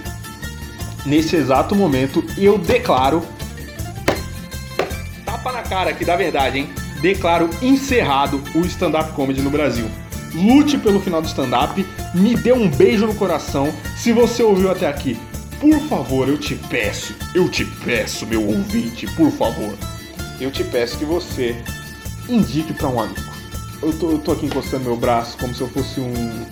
nesse 1.05 1.37
exato 1.37 1.75
momento, 1.75 2.25
eu 2.37 2.59
declaro. 2.59 3.23
Tapa 5.25 5.53
na 5.53 5.63
cara 5.63 5.91
aqui 5.91 6.05
da 6.05 6.17
verdade, 6.17 6.59
hein? 6.59 6.69
Declaro 7.01 7.49
encerrado 7.63 8.43
o 8.55 8.61
stand-up 8.61 9.13
comedy 9.13 9.41
no 9.41 9.51
Brasil. 9.51 9.87
Lute 10.35 10.79
pelo 10.79 11.01
final 11.01 11.21
do 11.21 11.29
stand-up, 11.29 11.85
me 12.15 12.35
dê 12.37 12.53
um 12.53 12.69
beijo 12.69 13.07
no 13.07 13.15
coração. 13.15 13.73
Se 13.97 14.13
você 14.13 14.43
ouviu 14.43 14.71
até 14.71 14.87
aqui, 14.87 15.19
por 15.61 15.79
favor, 15.89 16.29
eu 16.29 16.39
te 16.39 16.55
peço, 16.55 17.15
eu 17.35 17.49
te 17.49 17.65
peço, 17.65 18.27
meu 18.27 18.43
ouvinte, 18.45 19.07
por 19.09 19.31
favor, 19.31 19.77
eu 20.41 20.51
te 20.51 20.65
peço 20.65 20.99
que 20.99 21.05
você 21.05 21.55
indique 22.29 22.73
para 22.73 22.89
um 22.89 22.99
amigo. 22.99 23.31
Eu 23.83 23.93
tô, 23.93 24.11
eu 24.13 24.19
tô 24.19 24.33
aqui 24.33 24.47
encostando 24.47 24.85
meu 24.85 24.97
braço 24.97 25.37
como 25.39 25.55
se 25.55 25.61
eu 25.61 25.69
fosse 25.69 26.01
um, 26.01 26.47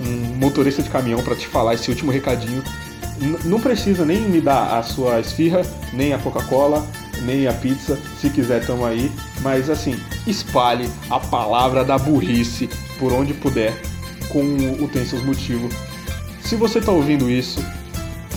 um 0.00 0.36
motorista 0.36 0.82
de 0.82 0.88
caminhão 0.88 1.22
para 1.22 1.36
te 1.36 1.46
falar 1.46 1.74
esse 1.74 1.90
último 1.90 2.10
recadinho 2.10 2.62
não 3.44 3.60
precisa 3.60 4.04
nem 4.04 4.20
me 4.20 4.40
dar 4.40 4.78
a 4.78 4.82
sua 4.82 5.20
esfirra, 5.20 5.62
nem 5.92 6.12
a 6.12 6.18
Coca-Cola, 6.18 6.86
nem 7.22 7.46
a 7.46 7.52
pizza, 7.52 7.98
se 8.20 8.30
quiser 8.30 8.64
tamo 8.64 8.84
aí, 8.84 9.10
mas 9.40 9.68
assim, 9.68 9.98
espalhe 10.26 10.88
a 11.10 11.18
palavra 11.18 11.84
da 11.84 11.98
burrice 11.98 12.68
por 12.98 13.12
onde 13.12 13.34
puder, 13.34 13.74
com 14.28 14.40
o 14.82 14.88
tem 14.88 15.04
seus 15.04 15.22
motivos. 15.24 15.74
Se 16.42 16.54
você 16.54 16.80
tá 16.80 16.92
ouvindo 16.92 17.28
isso, 17.28 17.60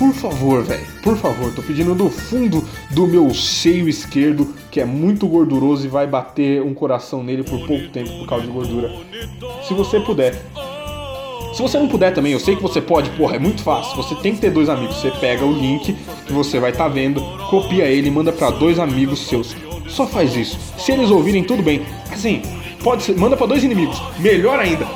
por 0.01 0.13
favor, 0.15 0.63
velho, 0.63 0.83
por 1.03 1.15
favor, 1.15 1.53
tô 1.53 1.61
pedindo 1.61 1.93
do 1.93 2.09
fundo 2.09 2.67
do 2.89 3.05
meu 3.05 3.31
seio 3.35 3.87
esquerdo, 3.87 4.51
que 4.71 4.81
é 4.81 4.85
muito 4.85 5.27
gorduroso 5.27 5.85
e 5.85 5.87
vai 5.87 6.07
bater 6.07 6.59
um 6.59 6.73
coração 6.73 7.23
nele 7.23 7.43
por 7.43 7.59
pouco 7.67 7.87
tempo 7.89 8.09
por 8.17 8.25
causa 8.25 8.47
de 8.47 8.51
gordura. 8.51 8.91
Se 9.61 9.75
você 9.75 9.99
puder, 9.99 10.33
se 11.53 11.61
você 11.61 11.77
não 11.77 11.87
puder 11.87 12.15
também, 12.15 12.31
eu 12.31 12.39
sei 12.39 12.55
que 12.55 12.63
você 12.63 12.81
pode, 12.81 13.11
porra, 13.11 13.35
é 13.35 13.39
muito 13.39 13.61
fácil. 13.61 13.95
Você 13.95 14.15
tem 14.15 14.33
que 14.33 14.41
ter 14.41 14.49
dois 14.49 14.69
amigos. 14.69 14.95
Você 14.95 15.11
pega 15.11 15.45
o 15.45 15.53
link 15.53 15.95
que 16.25 16.33
você 16.33 16.59
vai 16.59 16.71
estar 16.71 16.85
tá 16.85 16.89
vendo, 16.89 17.21
copia 17.51 17.85
ele 17.85 18.07
e 18.07 18.11
manda 18.11 18.31
para 18.31 18.49
dois 18.49 18.79
amigos 18.79 19.19
seus. 19.27 19.55
Só 19.87 20.07
faz 20.07 20.35
isso. 20.35 20.57
Se 20.79 20.91
eles 20.91 21.11
ouvirem, 21.11 21.43
tudo 21.43 21.61
bem. 21.61 21.83
Assim, 22.11 22.41
pode 22.83 23.03
ser, 23.03 23.15
manda 23.15 23.37
para 23.37 23.45
dois 23.45 23.63
inimigos. 23.63 24.01
Melhor 24.17 24.57
ainda, 24.57 24.87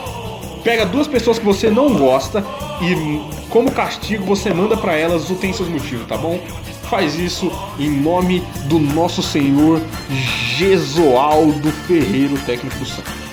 pega 0.66 0.84
duas 0.84 1.08
pessoas 1.08 1.38
que 1.38 1.46
você 1.46 1.70
não 1.70 1.94
gosta 1.94 2.44
e 2.82 3.46
como 3.50 3.72
castigo 3.72 4.26
você 4.26 4.52
manda 4.52 4.76
para 4.76 4.96
elas 4.96 5.30
o 5.30 5.36
tem 5.36 5.54
seus 5.54 5.70
motivos, 5.70 6.08
tá 6.08 6.18
bom? 6.18 6.40
Faz 6.90 7.16
isso 7.16 7.52
em 7.80 7.90
nome 7.90 8.42
do 8.66 8.80
nosso 8.80 9.22
Senhor 9.22 9.80
Jesualdo 10.58 11.72
Ferreiro, 11.88 12.36
técnico 12.46 12.78
do 12.80 12.86
Santos. 12.86 13.25